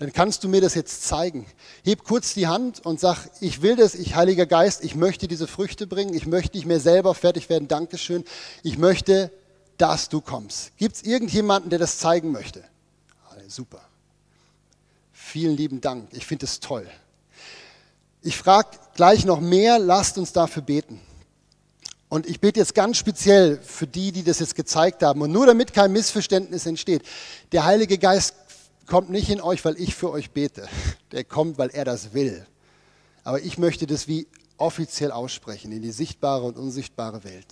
dann 0.00 0.14
kannst 0.14 0.42
du 0.42 0.48
mir 0.48 0.62
das 0.62 0.74
jetzt 0.74 1.04
zeigen. 1.04 1.46
Heb 1.84 2.04
kurz 2.04 2.32
die 2.32 2.46
Hand 2.46 2.84
und 2.86 2.98
sag, 2.98 3.28
ich 3.40 3.60
will 3.60 3.76
das, 3.76 3.94
ich 3.94 4.14
Heiliger 4.14 4.46
Geist, 4.46 4.82
ich 4.82 4.94
möchte 4.94 5.28
diese 5.28 5.46
Früchte 5.46 5.86
bringen, 5.86 6.14
ich 6.14 6.26
möchte 6.26 6.56
nicht 6.56 6.66
mehr 6.66 6.80
selber 6.80 7.14
fertig 7.14 7.50
werden, 7.50 7.68
Dankeschön. 7.68 8.24
Ich 8.62 8.78
möchte, 8.78 9.30
dass 9.76 10.08
du 10.08 10.22
kommst. 10.22 10.74
Gibt 10.78 10.96
es 10.96 11.02
irgendjemanden, 11.02 11.68
der 11.68 11.78
das 11.78 11.98
zeigen 11.98 12.32
möchte? 12.32 12.64
Super. 13.46 13.80
Vielen 15.12 15.56
lieben 15.56 15.80
Dank, 15.82 16.08
ich 16.12 16.24
finde 16.24 16.46
es 16.46 16.60
toll. 16.60 16.88
Ich 18.22 18.38
frage 18.38 18.78
gleich 18.94 19.26
noch 19.26 19.40
mehr, 19.40 19.78
lasst 19.78 20.16
uns 20.16 20.32
dafür 20.32 20.62
beten. 20.62 21.00
Und 22.08 22.26
ich 22.26 22.40
bete 22.40 22.58
jetzt 22.58 22.74
ganz 22.74 22.96
speziell 22.96 23.60
für 23.62 23.86
die, 23.86 24.12
die 24.12 24.22
das 24.22 24.38
jetzt 24.38 24.54
gezeigt 24.54 25.02
haben. 25.02 25.20
Und 25.20 25.30
nur 25.30 25.46
damit 25.46 25.74
kein 25.74 25.92
Missverständnis 25.92 26.64
entsteht. 26.64 27.02
Der 27.52 27.64
Heilige 27.64 27.98
Geist 27.98 28.34
kommt 28.90 29.08
nicht 29.08 29.30
in 29.30 29.40
euch, 29.40 29.64
weil 29.64 29.80
ich 29.80 29.94
für 29.94 30.10
euch 30.10 30.32
bete. 30.32 30.68
Der 31.12 31.24
kommt, 31.24 31.56
weil 31.56 31.70
er 31.70 31.84
das 31.86 32.12
will. 32.12 32.46
Aber 33.24 33.40
ich 33.40 33.56
möchte 33.56 33.86
das 33.86 34.08
wie 34.08 34.26
offiziell 34.58 35.12
aussprechen 35.12 35.72
in 35.72 35.80
die 35.80 35.92
sichtbare 35.92 36.44
und 36.44 36.58
unsichtbare 36.58 37.24
Welt. 37.24 37.46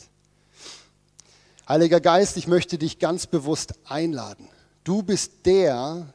Heiliger 1.67 2.01
Geist, 2.01 2.37
ich 2.37 2.47
möchte 2.47 2.77
dich 2.77 2.99
ganz 2.99 3.27
bewusst 3.27 3.75
einladen. 3.85 4.49
Du 4.85 5.03
bist 5.03 5.47
der, 5.47 6.13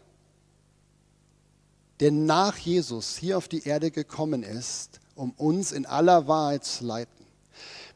der 1.99 2.11
nach 2.11 2.57
Jesus 2.57 3.17
hier 3.17 3.37
auf 3.37 3.47
die 3.47 3.63
Erde 3.63 3.89
gekommen 3.89 4.43
ist, 4.43 4.99
um 5.15 5.31
uns 5.31 5.71
in 5.71 5.85
aller 5.85 6.27
Wahrheit 6.27 6.65
zu 6.65 6.85
leiten 6.85 7.23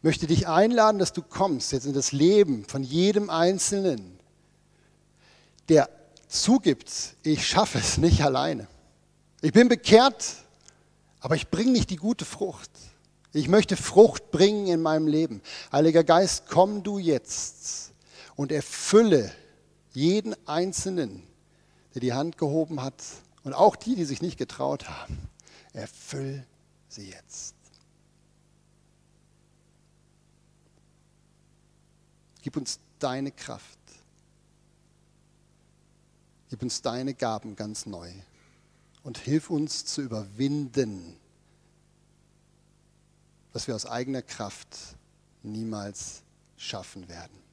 möchte 0.02 0.28
dich 0.28 0.48
einladen, 0.48 1.00
dass 1.00 1.12
du 1.12 1.22
kommst 1.22 1.72
jetzt 1.74 1.86
in 1.86 1.94
das 1.94 2.12
Leben 2.12 2.64
von 2.66 2.84
jedem 2.84 3.30
Einzelnen, 3.30 4.18
der 5.70 5.90
zugibt, 6.28 7.16
ich 7.24 7.48
schaffe 7.48 7.78
es 7.78 7.98
nicht 7.98 8.22
alleine. 8.22 8.68
Ich 9.42 9.54
bin 9.54 9.68
bekehrt, 9.68 10.36
aber 11.20 11.36
ich 11.36 11.50
bringe 11.50 11.72
nicht 11.72 11.90
die 11.90 11.96
gute 11.96 12.26
Frucht. 12.26 12.72
Ich 13.34 13.48
möchte 13.48 13.78
Frucht 13.78 14.32
bringen 14.32 14.68
in 14.68 14.82
meinem 14.82 15.08
Leben. 15.08 15.42
Heiliger 15.72 16.04
Geist, 16.04 16.46
komm 16.50 16.84
du 16.84 16.98
jetzt 16.98 17.94
und 18.36 18.52
erfülle 18.52 19.32
jeden 19.94 20.36
Einzelnen, 20.48 21.24
der 21.94 22.02
die 22.02 22.14
Hand 22.14 22.38
gehoben 22.38 22.82
hat 22.82 23.04
und 23.44 23.54
auch 23.54 23.76
die, 23.76 23.96
die 23.96 24.06
sich 24.06 24.22
nicht 24.22 24.38
getraut 24.38 24.90
haben. 24.90 25.18
Erfüll 25.74 26.46
sie 26.88 27.10
jetzt. 27.10 27.56
Gib 32.42 32.58
uns 32.58 32.80
deine 33.00 33.32
Kraft. 33.32 33.77
Gib 36.50 36.62
uns 36.62 36.82
deine 36.82 37.14
Gaben 37.14 37.56
ganz 37.56 37.86
neu 37.86 38.12
und 39.04 39.18
hilf 39.18 39.50
uns 39.50 39.86
zu 39.86 40.02
überwinden, 40.02 41.18
was 43.54 43.68
wir 43.68 43.76
aus 43.76 43.86
eigener 43.86 44.22
Kraft 44.22 44.78
niemals 45.44 46.24
schaffen 46.58 47.10
werden. 47.10 47.47